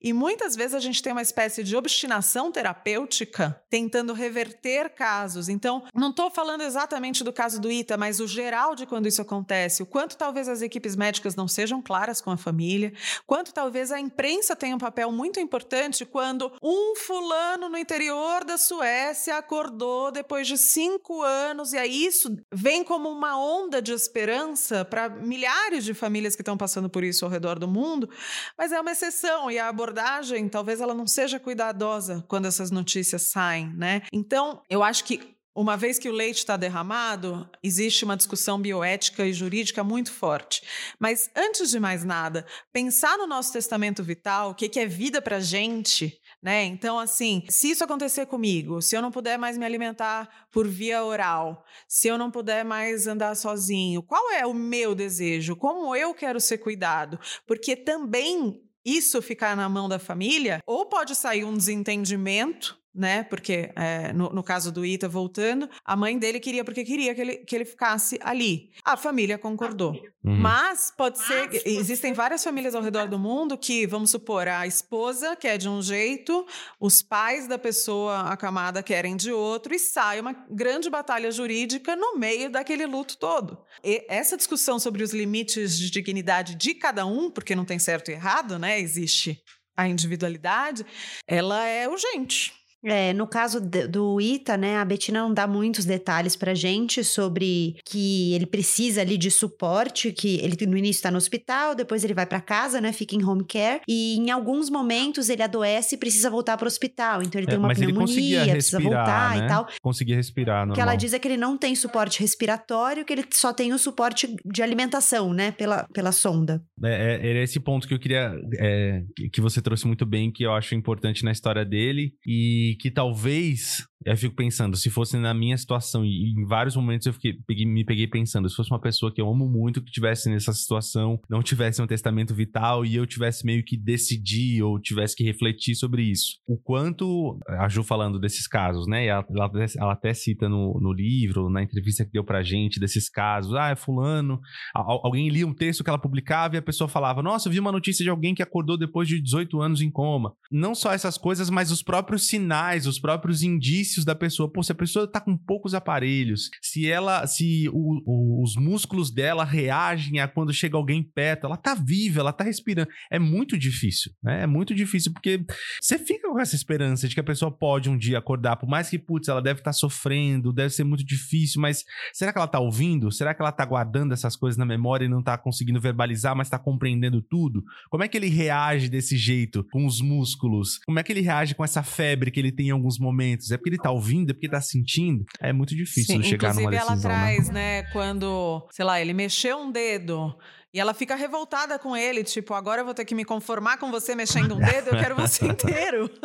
[0.00, 5.48] E muitas vezes a gente tem uma espécie de obstinação terapêutica tentando reverter casos.
[5.48, 9.20] Então, não estou falando exatamente do caso do Ita, mas o geral de quando isso
[9.20, 12.92] acontece, o quanto talvez as equipes médicas não sejam claras com a família,
[13.26, 18.56] quanto talvez a imprensa tenha um papel muito importante quando um fulano no interior da
[18.56, 24.84] Suécia acordou depois de cinco anos, e aí isso vem como uma onda de esperança
[24.84, 28.08] para milhares de famílias que estão passando por isso ao redor do mundo,
[28.56, 29.15] mas é uma exceção
[29.50, 34.02] e a abordagem talvez ela não seja cuidadosa quando essas notícias saem, né?
[34.12, 39.24] Então, eu acho que uma vez que o leite está derramado, existe uma discussão bioética
[39.24, 40.62] e jurídica muito forte.
[40.98, 45.22] Mas, antes de mais nada, pensar no nosso testamento vital, o que, que é vida
[45.22, 46.64] para gente, né?
[46.64, 51.02] Então, assim, se isso acontecer comigo, se eu não puder mais me alimentar por via
[51.02, 55.56] oral, se eu não puder mais andar sozinho, qual é o meu desejo?
[55.56, 57.18] Como eu quero ser cuidado?
[57.46, 63.22] Porque também isso ficar na mão da família, ou pode sair um desentendimento né?
[63.24, 67.20] Porque é, no, no, caso do Ita, voltando, a mãe dele queria porque queria que
[67.20, 68.70] ele, que ele ficasse ali.
[68.84, 69.92] A família concordou.
[70.24, 70.36] Uhum.
[70.38, 71.48] Mas pode ser.
[71.52, 75.68] Mas, existem várias famílias ao redor do mundo que, vamos supor, a esposa quer de
[75.68, 76.46] um jeito,
[76.80, 82.16] os pais da pessoa acamada querem de outro, e sai uma grande batalha jurídica no
[82.16, 83.58] meio daquele luto todo.
[83.84, 88.10] E essa discussão sobre os limites de dignidade de cada um, porque não tem certo
[88.10, 88.80] e errado, né?
[88.80, 89.42] Existe
[89.76, 90.86] a individualidade,
[91.28, 92.54] ela é urgente.
[92.88, 97.74] É, no caso do Ita, né, a Betina não dá muitos detalhes pra gente sobre
[97.84, 102.14] que ele precisa ali de suporte, que ele no início tá no hospital, depois ele
[102.14, 105.98] vai para casa, né, fica em home care, e em alguns momentos ele adoece e
[105.98, 109.44] precisa voltar pro hospital, então ele é, tem uma pneumonia, precisa voltar né?
[109.44, 109.66] e tal.
[109.82, 110.72] Conseguia respirar, normal.
[110.72, 113.72] O que ela diz é que ele não tem suporte respiratório, que ele só tem
[113.72, 116.62] o suporte de alimentação, né, pela, pela sonda.
[116.84, 120.52] É, é, esse ponto que eu queria, é, que você trouxe muito bem, que eu
[120.52, 125.58] acho importante na história dele, e que talvez eu fico pensando, se fosse na minha
[125.58, 129.12] situação, e em vários momentos eu fiquei, peguei, me peguei pensando, se fosse uma pessoa
[129.12, 133.04] que eu amo muito, que tivesse nessa situação, não tivesse um testamento vital e eu
[133.04, 136.36] tivesse meio que decidir ou tivesse que refletir sobre isso.
[136.46, 139.06] O quanto, a Ju falando desses casos, né?
[139.06, 143.08] Ela, ela, ela, até cita no, no livro, na entrevista que deu pra gente, desses
[143.08, 143.54] casos.
[143.54, 144.40] Ah, é fulano.
[144.72, 147.72] Alguém lia um texto que ela publicava e a pessoa falava: Nossa, eu vi uma
[147.72, 150.32] notícia de alguém que acordou depois de 18 anos em coma.
[150.50, 154.50] Não só essas coisas, mas os próprios sinais, os próprios indícios da pessoa.
[154.50, 159.10] Pô, se a pessoa tá com poucos aparelhos, se ela, se o, o, os músculos
[159.10, 162.88] dela reagem a quando chega alguém perto, ela tá viva, ela tá respirando.
[163.10, 164.42] É muito difícil, né?
[164.42, 165.44] É muito difícil porque
[165.80, 168.88] você fica com essa esperança de que a pessoa pode um dia acordar, por mais
[168.88, 172.48] que, putz, ela deve estar tá sofrendo, deve ser muito difícil, mas será que ela
[172.48, 173.10] tá ouvindo?
[173.10, 176.50] Será que ela tá guardando essas coisas na memória e não tá conseguindo verbalizar, mas
[176.50, 177.62] tá compreendendo tudo?
[177.90, 180.78] Como é que ele reage desse jeito com os músculos?
[180.84, 183.50] Como é que ele reage com essa febre que ele tem em alguns momentos?
[183.50, 185.24] É porque ele tá ouvindo, é porque tá sentindo.
[185.40, 186.94] É muito difícil Sim, chegar numa decisão.
[186.94, 187.82] Inclusive ela traz, né?
[187.82, 190.36] né, quando, sei lá, ele mexeu um dedo
[190.76, 193.90] e ela fica revoltada com ele, tipo, agora eu vou ter que me conformar com
[193.90, 196.10] você mexendo um dedo, eu quero você inteiro.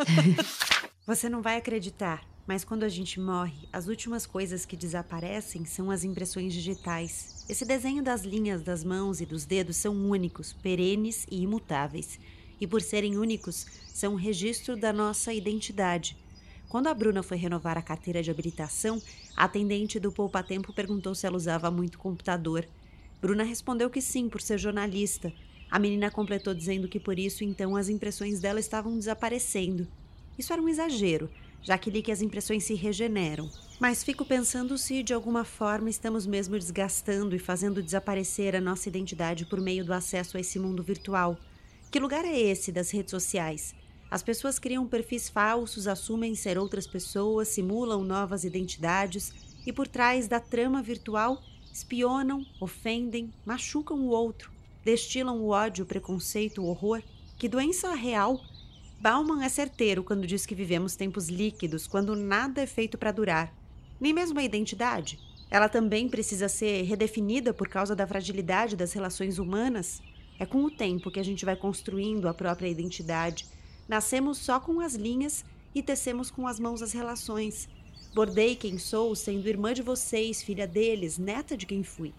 [1.04, 5.90] Você não vai acreditar, mas quando a gente morre, as últimas coisas que desaparecem são
[5.90, 7.44] as impressões digitais.
[7.48, 12.20] Esse desenho das linhas das mãos e dos dedos são únicos, perenes e imutáveis.
[12.60, 16.16] E por serem únicos, são um registro da nossa identidade.
[16.72, 18.98] Quando a Bruna foi renovar a carteira de habilitação,
[19.36, 22.66] a atendente do Poupa Tempo perguntou se ela usava muito computador.
[23.20, 25.30] Bruna respondeu que sim, por ser jornalista.
[25.70, 29.86] A menina completou dizendo que por isso então as impressões dela estavam desaparecendo.
[30.38, 31.28] Isso era um exagero,
[31.62, 33.50] já que li que as impressões se regeneram.
[33.78, 38.88] Mas fico pensando se de alguma forma estamos mesmo desgastando e fazendo desaparecer a nossa
[38.88, 41.36] identidade por meio do acesso a esse mundo virtual.
[41.90, 43.74] Que lugar é esse das redes sociais?
[44.12, 49.32] As pessoas criam perfis falsos, assumem ser outras pessoas, simulam novas identidades
[49.66, 51.42] e por trás da trama virtual
[51.72, 54.52] espionam, ofendem, machucam o outro,
[54.84, 57.02] destilam o ódio, o preconceito, o horror.
[57.38, 58.38] Que doença real
[59.00, 63.50] Bauman é certeiro quando diz que vivemos tempos líquidos, quando nada é feito para durar.
[63.98, 65.18] Nem mesmo a identidade.
[65.50, 70.02] Ela também precisa ser redefinida por causa da fragilidade das relações humanas.
[70.38, 73.46] É com o tempo que a gente vai construindo a própria identidade.
[73.92, 77.68] Nascemos só com as linhas e tecemos com as mãos as relações.
[78.14, 82.14] Bordei quem sou, sendo irmã de vocês, filha deles, neta de quem fui.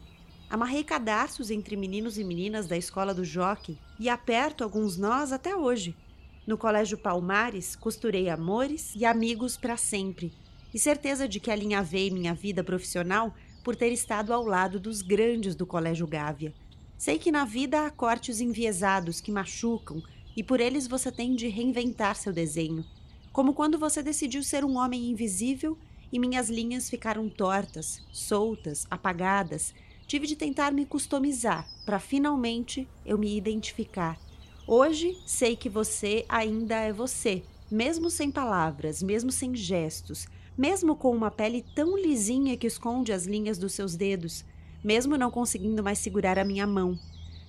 [0.47, 5.55] Amarrei cadarços entre meninos e meninas da escola do Jockey e aperto alguns nós até
[5.55, 5.97] hoje.
[6.45, 10.32] No Colégio Palmares, costurei amores e amigos para sempre,
[10.71, 15.55] e certeza de que alinhavei minha vida profissional por ter estado ao lado dos grandes
[15.55, 16.53] do Colégio Gávea.
[16.99, 20.03] Sei que na vida há cortes enviesados que machucam
[20.36, 22.86] e por eles você tem de reinventar seu desenho.
[23.31, 25.77] Como quando você decidiu ser um homem invisível
[26.11, 29.73] e minhas linhas ficaram tortas, soltas, apagadas.
[30.05, 34.19] Tive de tentar me customizar para finalmente eu me identificar
[34.65, 40.25] Hoje sei que você ainda é você, mesmo sem palavras, mesmo sem gestos,
[40.57, 44.45] mesmo com uma pele tão lisinha que esconde as linhas dos seus dedos,
[44.81, 46.97] mesmo não conseguindo mais segurar a minha mão.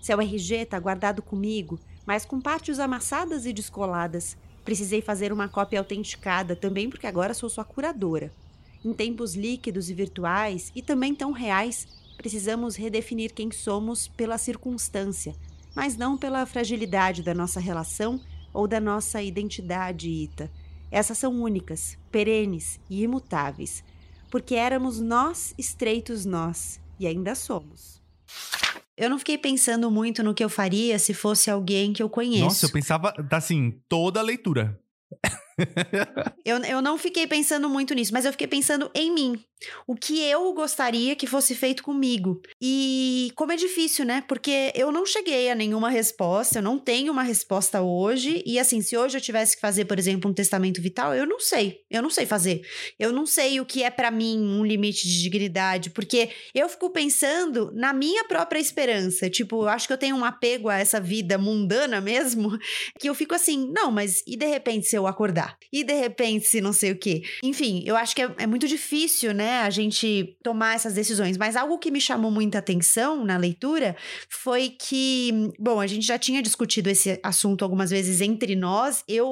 [0.03, 4.37] Seu RG está guardado comigo, mas com partes amassadas e descoladas.
[4.65, 8.33] Precisei fazer uma cópia autenticada também porque agora sou sua curadora.
[8.85, 11.87] Em tempos líquidos e virtuais, e também tão reais,
[12.17, 15.35] precisamos redefinir quem somos pela circunstância,
[15.75, 18.21] mas não pela fragilidade da nossa relação
[18.53, 20.51] ou da nossa identidade, Ita.
[20.91, 23.83] Essas são únicas, perenes e imutáveis,
[24.31, 28.01] porque éramos nós estreitos nós, e ainda somos.
[28.97, 32.45] Eu não fiquei pensando muito no que eu faria se fosse alguém que eu conheço.
[32.45, 34.81] Nossa, eu pensava, assim, toda a leitura.
[36.45, 39.45] eu, eu não fiquei pensando muito nisso, mas eu fiquei pensando em mim
[39.87, 42.41] o que eu gostaria que fosse feito comigo.
[42.61, 44.23] E como é difícil, né?
[44.29, 48.43] Porque eu não cheguei a nenhuma resposta, eu não tenho uma resposta hoje.
[48.47, 51.41] E assim, se hoje eu tivesse que fazer, por exemplo, um testamento vital, eu não
[51.41, 51.81] sei.
[51.91, 52.63] Eu não sei fazer.
[52.99, 56.91] Eu não sei o que é para mim um limite de dignidade, porque eu fico
[56.91, 59.31] pensando na minha própria esperança.
[59.31, 62.59] Tipo, eu acho que eu tenho um apego a essa vida mundana mesmo,
[62.99, 65.44] que eu fico assim, não, mas e de repente se eu acordar?
[65.73, 67.23] E de repente se não sei o quê?
[67.43, 69.65] Enfim, eu acho que é, é muito difícil, né?
[69.65, 71.37] a gente tomar essas decisões.
[71.37, 73.97] Mas algo que me chamou muita atenção na leitura
[74.29, 79.03] foi que, bom, a gente já tinha discutido esse assunto algumas vezes entre nós.
[79.09, 79.27] Eu,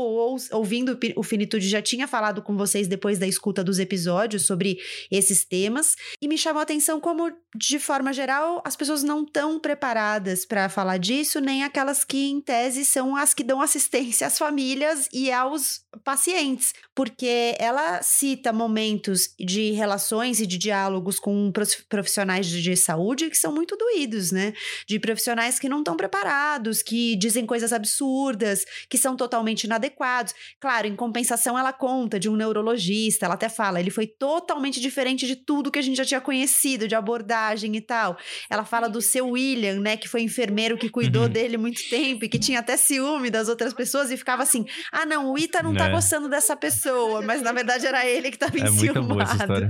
[0.52, 4.78] ouvindo o Finitude, já tinha falado com vocês depois da escuta dos episódios sobre
[5.10, 5.96] esses temas.
[6.20, 10.68] E me chamou a atenção como, de forma geral, as pessoas não estão preparadas para
[10.68, 15.30] falar disso, nem aquelas que, em tese, são as que dão assistência às famílias e
[15.30, 16.74] aos pacientes.
[16.94, 21.50] Porque ela cita momentos de relações e de diálogos com
[21.88, 24.52] profissionais de saúde que são muito doídos, né?
[24.86, 30.34] De profissionais que não estão preparados, que dizem coisas absurdas, que são totalmente inadequados.
[30.60, 35.26] Claro, em compensação, ela conta de um neurologista, ela até fala, ele foi totalmente diferente
[35.26, 38.16] de tudo que a gente já tinha conhecido, de abordagem e tal.
[38.50, 41.28] Ela fala do seu William, né, que foi enfermeiro que cuidou uhum.
[41.28, 45.06] dele muito tempo e que tinha até ciúme das outras pessoas e ficava assim: ah,
[45.06, 45.91] não, o Ita não tá é.
[45.92, 49.68] Gostando dessa pessoa, mas na verdade era ele que tava é enciumado.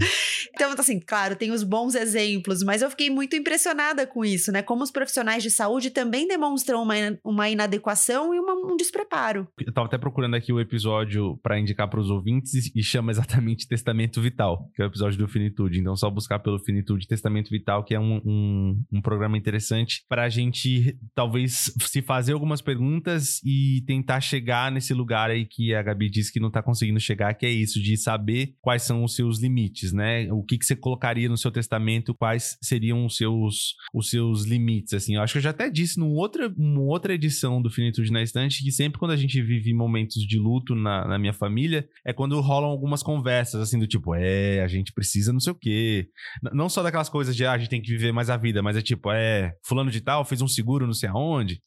[0.55, 4.63] Então, assim, claro, tem os bons exemplos, mas eu fiquei muito impressionada com isso, né?
[4.63, 6.95] Como os profissionais de saúde também demonstram uma,
[7.25, 9.49] uma inadequação e uma, um despreparo.
[9.65, 13.67] Eu tava até procurando aqui o episódio para indicar para os ouvintes e chama exatamente
[13.67, 15.81] Testamento Vital, que é o episódio do Finitude.
[15.81, 20.25] Então, só buscar pelo Finitude Testamento Vital, que é um, um, um programa interessante para
[20.25, 25.83] a gente talvez se fazer algumas perguntas e tentar chegar nesse lugar aí que a
[25.83, 29.15] Gabi disse que não tá conseguindo chegar, que é isso, de saber quais são os
[29.15, 30.31] seus limites, né?
[30.33, 34.93] O que, que você colocaria no seu testamento, quais seriam os seus, os seus limites,
[34.93, 35.17] assim.
[35.17, 38.23] Eu acho que eu já até disse numa outra, uma outra edição do Finitude na
[38.23, 42.13] Estante que sempre quando a gente vive momentos de luto na, na minha família, é
[42.13, 46.09] quando rolam algumas conversas, assim, do tipo, é, a gente precisa não sei o quê.
[46.53, 48.77] Não só daquelas coisas de, ah, a gente tem que viver mais a vida, mas
[48.77, 51.61] é tipo, é, fulano de tal fez um seguro não sei aonde.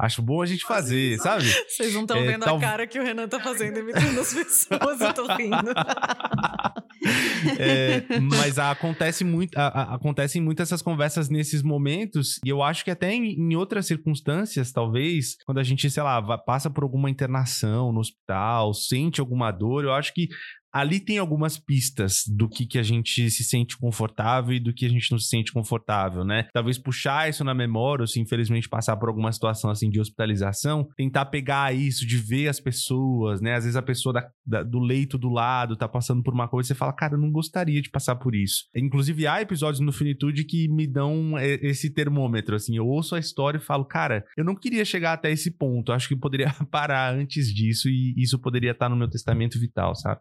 [0.00, 1.44] Acho bom a gente fazer, sabe?
[1.68, 2.56] Vocês não estão é, vendo tal...
[2.56, 5.72] a cara que o Renan tá fazendo imitando as pessoas, eu tô rindo.
[7.58, 12.84] é, mas acontece muito, a, a, acontecem muito essas conversas nesses momentos, e eu acho
[12.84, 17.10] que até em, em, outras circunstâncias, talvez, quando a gente, sei lá, passa por alguma
[17.10, 20.28] internação no hospital, sente alguma dor, eu acho que
[20.72, 24.86] ali tem algumas pistas do que, que a gente se sente confortável e do que
[24.86, 26.48] a gente não se sente confortável, né?
[26.52, 30.88] Talvez puxar isso na memória, ou se infelizmente passar por alguma situação assim de hospitalização,
[30.96, 33.54] tentar pegar isso, de ver as pessoas, né?
[33.54, 36.66] Às vezes a pessoa da, da, do leito do lado tá passando por uma coisa
[36.66, 38.64] e você fala, cara, eu não gostaria de passar por isso.
[38.74, 42.76] Inclusive, há episódios no Finitude que me dão esse termômetro, assim.
[42.76, 45.92] Eu ouço a história e falo, cara, eu não queria chegar até esse ponto.
[45.92, 50.20] Acho que poderia parar antes disso e isso poderia estar no meu testamento vital, sabe?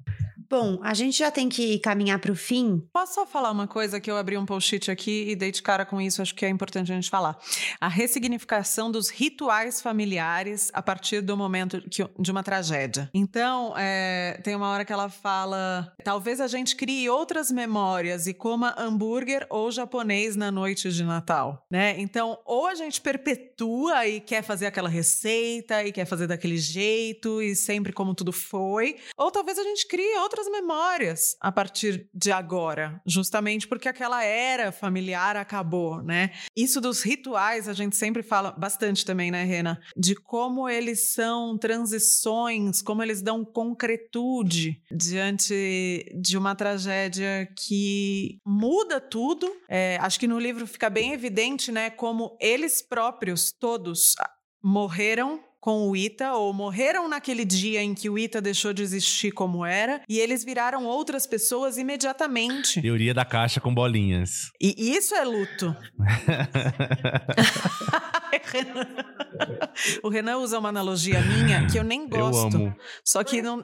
[0.52, 2.86] Bom, a gente já tem que caminhar para o fim.
[2.92, 5.86] Posso só falar uma coisa que eu abri um post-it aqui e dei de cara
[5.86, 7.40] com isso, acho que é importante a gente falar.
[7.80, 13.10] A ressignificação dos rituais familiares a partir do momento que, de uma tragédia.
[13.14, 18.34] Então, é, tem uma hora que ela fala: talvez a gente crie outras memórias e
[18.34, 21.96] coma hambúrguer ou japonês na noite de Natal, né?
[21.98, 27.42] Então, ou a gente perpetua e quer fazer aquela receita e quer fazer daquele jeito
[27.42, 32.10] e sempre como tudo foi, ou talvez a gente crie outras outras memórias a partir
[32.14, 36.32] de agora, justamente porque aquela era familiar acabou, né?
[36.56, 39.80] Isso dos rituais a gente sempre fala bastante também, né, Rena?
[39.96, 49.00] De como eles são transições, como eles dão concretude diante de uma tragédia que muda
[49.00, 49.52] tudo.
[49.70, 54.16] É, acho que no livro fica bem evidente, né, como eles próprios, todos,
[54.64, 59.32] morreram com o Ita ou morreram naquele dia em que o Ita deixou de existir
[59.32, 62.82] como era e eles viraram outras pessoas imediatamente.
[62.82, 64.52] Teoria da caixa com bolinhas.
[64.60, 65.76] E isso é luto.
[70.04, 72.58] o Renan usa uma analogia minha que eu nem gosto.
[72.58, 72.76] Eu amo.
[73.06, 73.62] Só que não,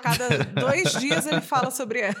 [0.00, 2.14] cada dois dias ele fala sobre ela.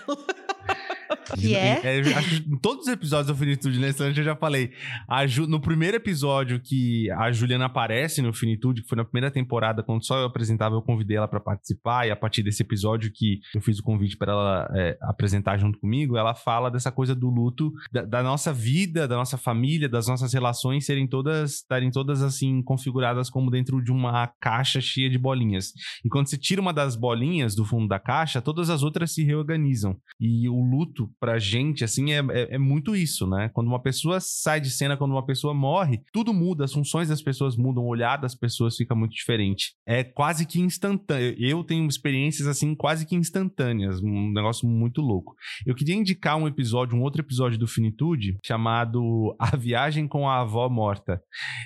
[1.38, 1.80] Que é?
[1.84, 4.72] é em todos os episódios do Finitude Nesse eu já falei.
[5.26, 9.82] Ju, no primeiro episódio que a Juliana aparece no Finitude, que foi na primeira temporada,
[9.82, 12.06] quando só eu apresentava, eu convidei ela para participar.
[12.06, 15.78] E a partir desse episódio que eu fiz o convite para ela é, apresentar junto
[15.78, 20.06] comigo, ela fala dessa coisa do luto, da, da, nossa vida, da nossa família, das
[20.06, 25.18] nossas relações serem todas, estarem todas assim configuradas como dentro de uma caixa cheia de
[25.18, 25.72] bolinhas.
[26.04, 29.24] E quando você tira uma das bolinhas do fundo da caixa, todas as outras se
[29.24, 29.96] reorganizam.
[30.20, 33.50] E o luto pra gente, assim, é, é, é, muito isso, né?
[33.52, 37.22] Quando uma pessoa sai de cena, quando uma pessoa morre, tudo muda, as funções das
[37.22, 39.74] pessoas mudam, o olhar das pessoas fica muito diferente.
[39.86, 41.34] É quase que instantâneo.
[41.38, 45.34] Eu tenho experiências, assim, quase que instantâneas, um negócio muito louco.
[45.66, 50.40] Eu queria indicar um episódio, um outro episódio do Finitude, chamado A Viagem com a
[50.40, 51.20] Avó Morta.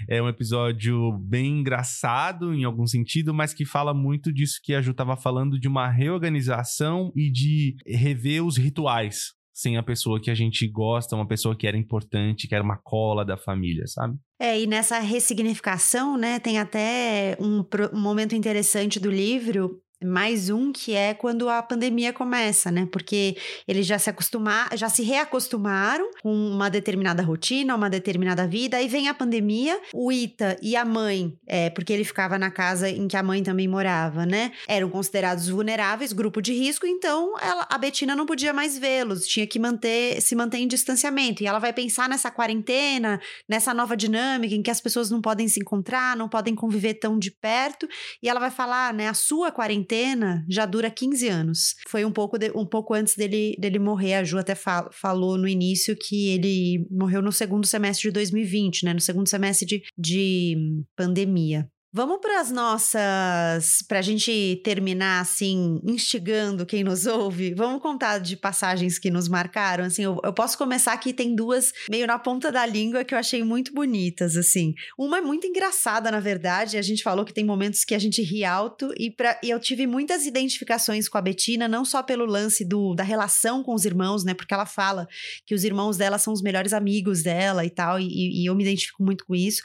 [0.09, 4.81] É um episódio bem engraçado, em algum sentido, mas que fala muito disso que a
[4.81, 9.26] Ju estava falando, de uma reorganização e de rever os rituais
[9.57, 12.77] sem a pessoa que a gente gosta, uma pessoa que era importante, que era uma
[12.77, 14.19] cola da família, sabe?
[14.39, 20.73] É, e nessa ressignificação, né, tem até um, um momento interessante do livro mais um
[20.73, 22.87] que é quando a pandemia começa, né?
[22.93, 23.37] Porque
[23.67, 28.89] eles já se acostumaram, já se reacostumaram com uma determinada rotina, uma determinada vida, aí
[28.89, 33.09] vem a pandemia, o Ita e a mãe, é, porque ele ficava na casa em
[33.09, 34.53] que a mãe também morava, né?
[34.69, 39.47] Eram considerados vulneráveis, grupo de risco, então ela, a Betina não podia mais vê-los, tinha
[39.47, 41.43] que manter, se manter em distanciamento.
[41.43, 43.19] E ela vai pensar nessa quarentena,
[43.49, 47.19] nessa nova dinâmica em que as pessoas não podem se encontrar, não podem conviver tão
[47.19, 47.89] de perto,
[48.23, 51.75] e ela vai falar, né, a sua quarentena quarentena já dura 15 anos.
[51.89, 54.15] Foi um pouco, de, um pouco antes dele, dele morrer.
[54.15, 58.85] A Ju até fal, falou no início que ele morreu no segundo semestre de 2020,
[58.85, 58.95] né?
[58.95, 61.69] No segundo semestre de, de pandemia.
[61.93, 63.83] Vamos para as nossas.
[63.89, 69.29] Para a gente terminar, assim, instigando quem nos ouve, vamos contar de passagens que nos
[69.29, 69.85] marcaram.
[69.85, 73.19] Assim, eu, eu, posso começar aqui, tem duas meio na ponta da língua que eu
[73.19, 74.75] achei muito bonitas, assim.
[74.99, 76.77] Uma é muito engraçada, na verdade.
[76.77, 79.61] A gente falou que tem momentos que a gente ri alto, e, pra, e eu
[79.61, 83.85] tive muitas identificações com a Betina, não só pelo lance do, da relação com os
[83.85, 84.35] irmãos, né?
[84.35, 85.07] Porque ela fala
[85.47, 88.65] que os irmãos dela são os melhores amigos dela e tal, e, e eu me
[88.65, 89.63] identifico muito com isso,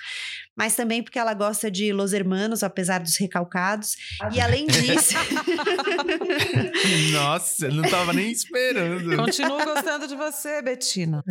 [0.56, 3.98] mas também porque ela gosta de Los Hermanos, apesar dos recalcados.
[4.32, 5.16] E além disso.
[7.12, 9.16] Nossa, eu não tava nem esperando.
[9.16, 11.24] Continuo gostando de você, Betina.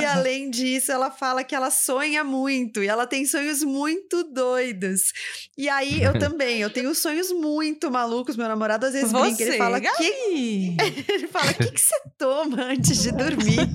[0.00, 5.12] e além disso, ela fala que ela sonha muito e ela tem sonhos muito doidos.
[5.56, 8.36] E aí eu também, eu tenho sonhos muito malucos.
[8.36, 9.96] Meu namorado às vezes você, brinca, ele fala Gabi?
[9.98, 10.76] que
[11.12, 13.68] ele fala: "O que que você toma antes de dormir?"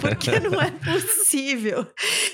[0.00, 1.86] Porque não é possível.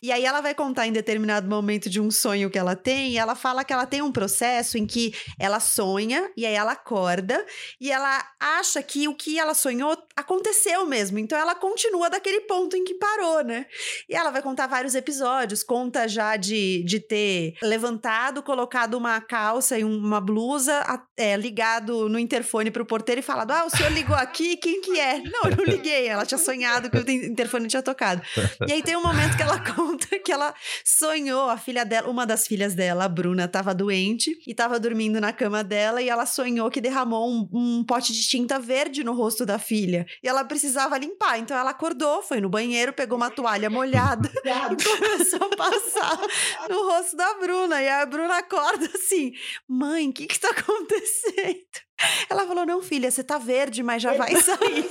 [0.02, 3.20] E aí ela vai contar em determinado momento de um sonho que ela tem, e
[3.20, 7.44] ela fala que ela tem um processo em que ela sonha e aí ela acorda
[7.80, 11.18] e ela acha que o que ela sonhou aconteceu mesmo.
[11.18, 13.66] Então ela continua daquele ponto em que parou, né?
[14.08, 19.76] E ela vai contar vários episódios, conta já de, de ter levantado, colocado uma calça
[19.76, 20.84] e uma blusa,
[21.16, 24.98] é, ligado no interfone pro porteiro e falado: Ah, o senhor ligou aqui, quem que
[25.00, 25.18] é?
[25.28, 26.06] Não, eu não liguei.
[26.06, 28.22] Ela tinha sonhado que o te- interfone tinha tocado.
[28.66, 30.54] E aí tem um momento que ela conta que ela
[30.84, 35.18] sonhou, a filha dela, uma das filhas dela, a Bruna, estava doente e estava dormindo
[35.20, 39.14] na cama dela e ela sonhou que derramou um, um pote de tinta verde no
[39.14, 40.06] rosto da filha.
[40.22, 41.38] E ela precisava limpar.
[41.38, 46.20] Então ela acordou, foi no banheiro, pegou uma toalha molhada e começou a passar
[46.68, 47.82] no rosto da Bruna.
[47.82, 49.32] E a Bruna acorda assim:
[49.66, 51.87] Mãe, o que que tá acontecendo?
[52.30, 54.88] Ela falou: Não, filha, você tá verde, mas já vai sair.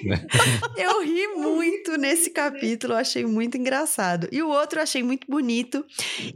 [0.76, 4.28] eu ri muito nesse capítulo, achei muito engraçado.
[4.30, 5.84] E o outro eu achei muito bonito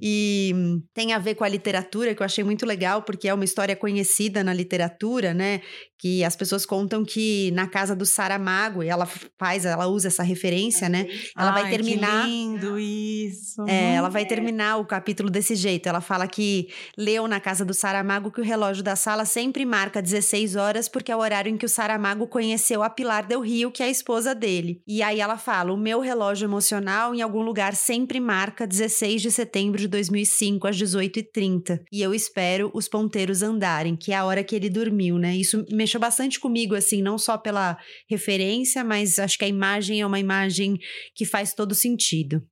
[0.01, 3.45] e tem a ver com a literatura, que eu achei muito legal, porque é uma
[3.45, 5.61] história conhecida na literatura, né?
[5.99, 9.07] Que as pessoas contam que na casa do Saramago, e ela
[9.39, 11.07] faz, ela usa essa referência, né?
[11.37, 12.25] Ela vai Ai, terminar.
[12.25, 13.63] Que lindo isso.
[13.69, 15.89] É, ela vai terminar o capítulo desse jeito.
[15.89, 20.03] Ela fala que leu na casa do Saramago que o relógio da sala sempre marca
[20.15, 23.73] 16 horas, porque é o horário em que o Saramago conheceu a Pilar Del Rio,
[23.73, 24.81] que é a esposa dele.
[24.87, 29.31] E aí ela fala: o meu relógio emocional em algum lugar sempre marca 16 de
[29.31, 31.81] setembro de 2005, às 18h30.
[31.93, 35.37] E eu espero os ponteiros andarem, que é a hora que ele dormiu, né?
[35.37, 37.77] Isso mexeu bastante comigo, assim, não só pela
[38.09, 40.79] referência, mas acho que a imagem é uma imagem
[41.15, 42.43] que faz todo sentido.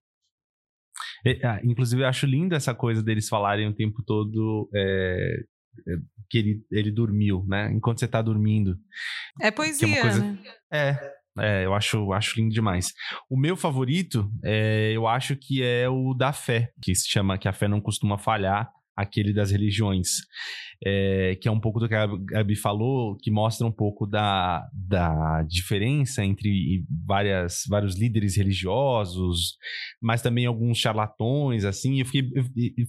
[1.24, 5.44] É, ah, inclusive, eu acho lindo essa coisa deles falarem o tempo todo é,
[6.28, 7.70] que ele, ele dormiu, né?
[7.72, 8.78] Enquanto você tá dormindo.
[9.40, 10.38] É é poesia, uma coisa- né?
[10.72, 12.92] É, é, eu acho, acho lindo demais.
[13.28, 17.48] O meu favorito, é, eu acho que é o da fé, que se chama Que
[17.48, 20.08] a Fé Não Costuma Falhar, aquele das religiões.
[20.84, 24.66] É, que é um pouco do que a Gabi falou, que mostra um pouco da,
[24.74, 29.56] da diferença entre várias, vários líderes religiosos,
[30.02, 32.00] mas também alguns charlatões, assim.
[32.00, 32.44] Eu fiquei, eu-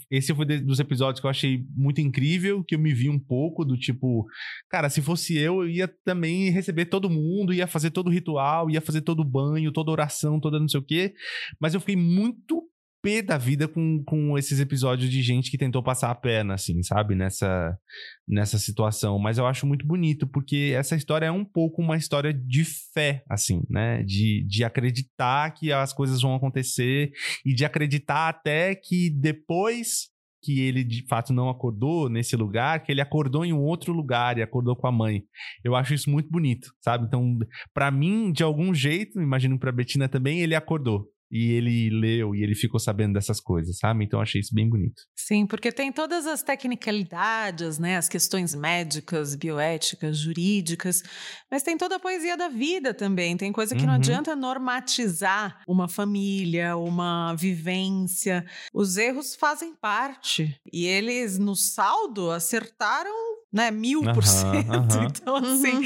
[0.09, 3.63] esse foi dos episódios que eu achei muito incrível, que eu me vi um pouco
[3.63, 4.25] do tipo,
[4.71, 8.71] cara, se fosse eu, eu ia também receber todo mundo, ia fazer todo o ritual,
[8.71, 11.13] ia fazer todo o banho, toda oração, toda não sei o quê.
[11.61, 12.63] Mas eu fiquei muito
[13.03, 16.81] pé da vida com, com esses episódios de gente que tentou passar a perna, assim,
[16.81, 17.13] sabe?
[17.13, 17.77] Nessa,
[18.25, 19.19] nessa situação.
[19.19, 23.23] Mas eu acho muito bonito, porque essa história é um pouco uma história de fé,
[23.29, 24.01] assim, né?
[24.03, 27.11] De, de acreditar que as coisas vão acontecer
[27.45, 32.91] e de acreditar até que depois que ele de fato não acordou nesse lugar, que
[32.91, 35.23] ele acordou em um outro lugar e acordou com a mãe.
[35.63, 37.05] Eu acho isso muito bonito, sabe?
[37.05, 37.37] Então,
[37.73, 41.12] pra mim, de algum jeito, imagino pra Betina também, ele acordou.
[41.35, 44.05] E ele leu e ele ficou sabendo dessas coisas, sabe?
[44.05, 45.01] Então eu achei isso bem bonito.
[45.15, 47.97] Sim, porque tem todas as tecnicalidades, né?
[47.97, 51.01] As questões médicas, bioéticas, jurídicas,
[51.49, 53.35] mas tem toda a poesia da vida também.
[53.35, 53.99] Tem coisa que não Uhum.
[53.99, 58.45] adianta normatizar uma família, uma vivência.
[58.73, 60.55] Os erros fazem parte.
[60.71, 63.11] E eles, no saldo, acertaram.
[63.53, 64.97] Né, mil por cento.
[65.05, 65.79] Então, assim,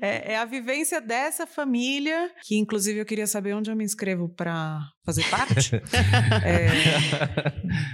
[0.00, 4.30] é, é a vivência dessa família, que inclusive eu queria saber onde eu me inscrevo
[4.30, 5.72] para fazer parte.
[6.44, 6.68] É,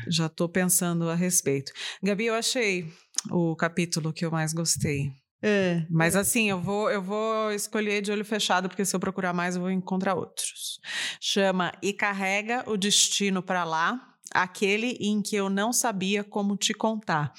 [0.08, 1.72] já estou pensando a respeito.
[2.02, 2.86] Gabi, eu achei
[3.30, 5.10] o capítulo que eu mais gostei.
[5.42, 5.84] É.
[5.90, 9.54] Mas assim, eu vou, eu vou escolher de olho fechado, porque se eu procurar mais,
[9.54, 10.80] eu vou encontrar outros.
[11.20, 14.00] Chama E Carrega o Destino para Lá,
[14.32, 17.32] aquele em que eu não sabia como te contar.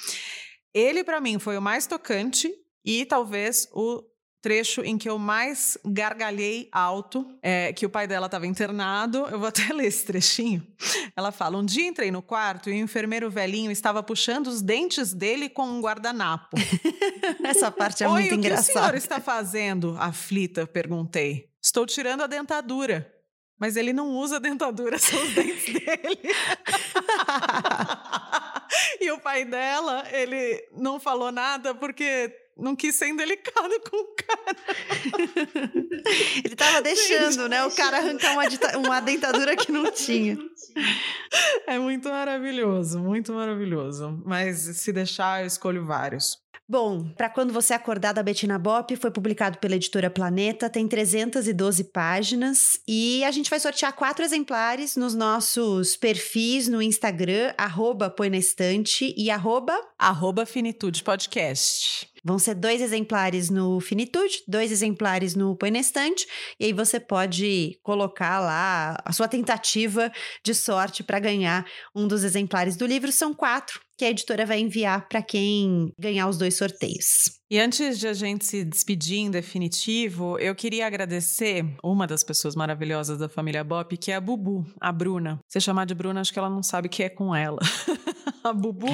[0.74, 2.54] Ele, para mim, foi o mais tocante
[2.84, 4.04] e talvez o
[4.42, 9.28] trecho em que eu mais gargalhei alto, é, que o pai dela estava internado.
[9.30, 10.66] Eu vou até ler esse trechinho.
[11.16, 15.14] Ela fala: Um dia entrei no quarto e o enfermeiro velhinho estava puxando os dentes
[15.14, 16.58] dele com um guardanapo.
[17.44, 18.98] Essa parte é Oi, muito o que o senhor engraçada.
[18.98, 19.96] está fazendo?
[20.00, 21.50] Aflita, perguntei.
[21.62, 23.14] Estou tirando a dentadura.
[23.60, 26.18] Mas ele não usa dentadura, são os dentes dele.
[29.00, 34.16] e o pai dela, ele não falou nada porque não quis ser indelicado com o
[34.16, 34.58] cara.
[36.44, 38.44] Ele tava deixando, né, o cara arrancar uma,
[38.78, 40.38] uma dentadura que não tinha.
[41.66, 44.22] É muito maravilhoso, muito maravilhoso.
[44.26, 46.38] Mas se deixar, eu escolho vários.
[46.72, 51.86] Bom, para quando você acordar da Betina Bop, foi publicado pela editora Planeta, tem 312
[51.86, 58.30] páginas e a gente vai sortear quatro exemplares nos nossos perfis no Instagram, arroba põe
[58.30, 59.76] na estante e arroba...
[59.98, 62.08] Arroba Finitude Podcast.
[62.24, 65.70] Vão ser dois exemplares no Finitude, dois exemplares no Põe
[66.60, 70.12] e aí você pode colocar lá a sua tentativa
[70.44, 71.66] de sorte para ganhar
[71.96, 73.12] um dos exemplares do livro.
[73.12, 77.38] São quatro que a editora vai enviar para quem ganhar os dois sorteios.
[77.52, 82.56] E antes de a gente se despedir em definitivo, eu queria agradecer uma das pessoas
[82.56, 85.40] maravilhosas da família Bop, que é a Bubu, a Bruna.
[85.48, 87.60] Se chamar de Bruna, acho que ela não sabe que é com ela.
[88.44, 88.88] a Bubu,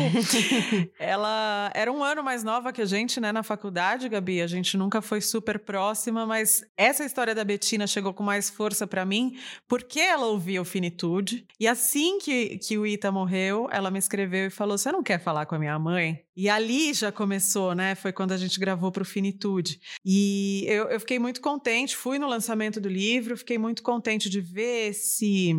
[0.99, 4.41] ela era um ano mais nova que a gente, né, na faculdade, Gabi.
[4.41, 8.87] A gente nunca foi super próxima, mas essa história da Betina chegou com mais força
[8.87, 9.37] para mim,
[9.67, 11.45] porque ela ouvia o Finitude.
[11.59, 15.19] E assim que, que o Ita morreu, ela me escreveu e falou: Você não quer
[15.19, 16.23] falar com a minha mãe?
[16.35, 17.95] E ali já começou, né?
[17.95, 19.79] Foi quando a gente gravou para Finitude.
[20.03, 24.41] E eu, eu fiquei muito contente, fui no lançamento do livro, fiquei muito contente de
[24.41, 25.55] ver esse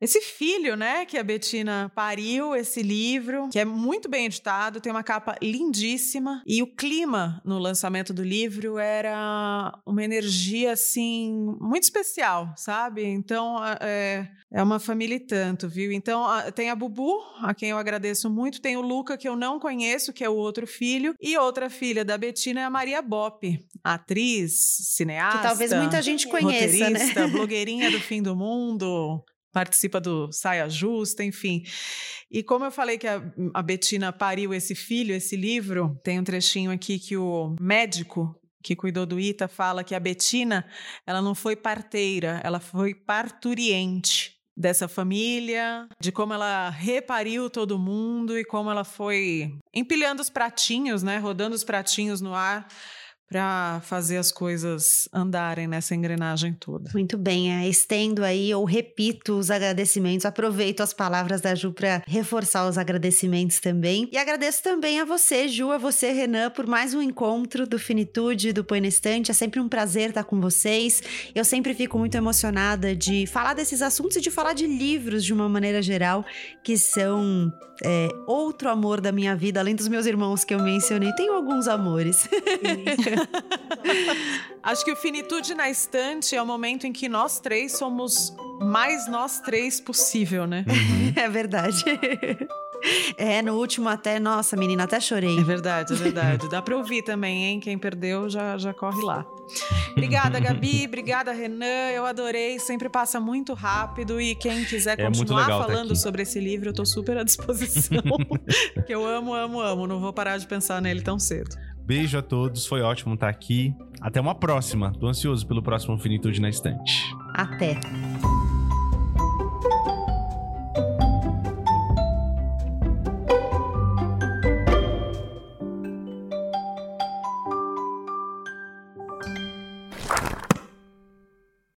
[0.00, 4.92] esse filho, né, que a Betina pariu, esse livro, que é muito bem editado, tem
[4.92, 6.42] uma capa lindíssima.
[6.46, 13.04] E o clima no lançamento do livro era uma energia, assim, muito especial, sabe?
[13.04, 15.90] Então, é, é uma família e tanto, viu?
[15.90, 16.24] Então,
[16.54, 20.12] tem a Bubu, a quem eu agradeço muito, tem o Luca, que eu não conheço,
[20.12, 24.76] que é o outro filho, e outra filha da Betina é a Maria Bop, atriz,
[24.94, 25.38] cineasta.
[25.38, 27.26] Que talvez muita gente conheça, né?
[27.26, 31.62] blogueirinha do fim do mundo participa do Saia Justa, enfim.
[32.30, 33.22] E como eu falei que a,
[33.54, 38.76] a Betina pariu esse filho, esse livro, tem um trechinho aqui que o médico que
[38.76, 40.66] cuidou do Ita fala que a Betina,
[41.06, 48.36] ela não foi parteira, ela foi parturiente dessa família, de como ela repariu todo mundo
[48.36, 52.66] e como ela foi empilhando os pratinhos, né, rodando os pratinhos no ar
[53.28, 56.90] para fazer as coisas andarem nessa engrenagem toda.
[56.94, 62.02] Muito bem, é, estendo aí ou repito os agradecimentos, aproveito as palavras da Ju para
[62.06, 64.08] reforçar os agradecimentos também.
[64.10, 68.52] E agradeço também a você, Ju, a você, Renan, por mais um encontro do Finitude,
[68.52, 69.30] do Põe na Estante.
[69.30, 71.02] É sempre um prazer estar com vocês.
[71.34, 75.32] Eu sempre fico muito emocionada de falar desses assuntos e de falar de livros de
[75.32, 76.24] uma maneira geral,
[76.64, 77.52] que são
[77.84, 81.12] é, outro amor da minha vida, além dos meus irmãos que eu mencionei.
[81.12, 82.28] Tenho alguns amores.
[84.62, 89.08] Acho que o Finitude na Estante é o momento em que nós três somos mais
[89.08, 90.64] nós três possível, né?
[90.68, 91.12] Uhum.
[91.16, 91.82] É verdade.
[93.16, 95.36] É, no último até, nossa, menina, até chorei.
[95.36, 96.48] É verdade, é verdade.
[96.48, 97.60] Dá pra ouvir também, hein?
[97.60, 99.26] Quem perdeu já, já corre lá.
[99.90, 100.84] Obrigada, Gabi.
[100.86, 101.90] Obrigada, Renan.
[101.92, 102.58] Eu adorei.
[102.60, 104.20] Sempre passa muito rápido.
[104.20, 108.00] E quem quiser é continuar tá falando sobre esse livro, eu tô super à disposição.
[108.74, 109.86] porque eu amo, amo, amo.
[109.86, 111.56] Não vou parar de pensar nele tão cedo.
[111.88, 113.74] Beijo a todos, foi ótimo estar aqui.
[113.98, 114.92] Até uma próxima.
[114.92, 117.02] Tô ansioso pelo próximo Finitude na Estante.
[117.32, 117.80] Até.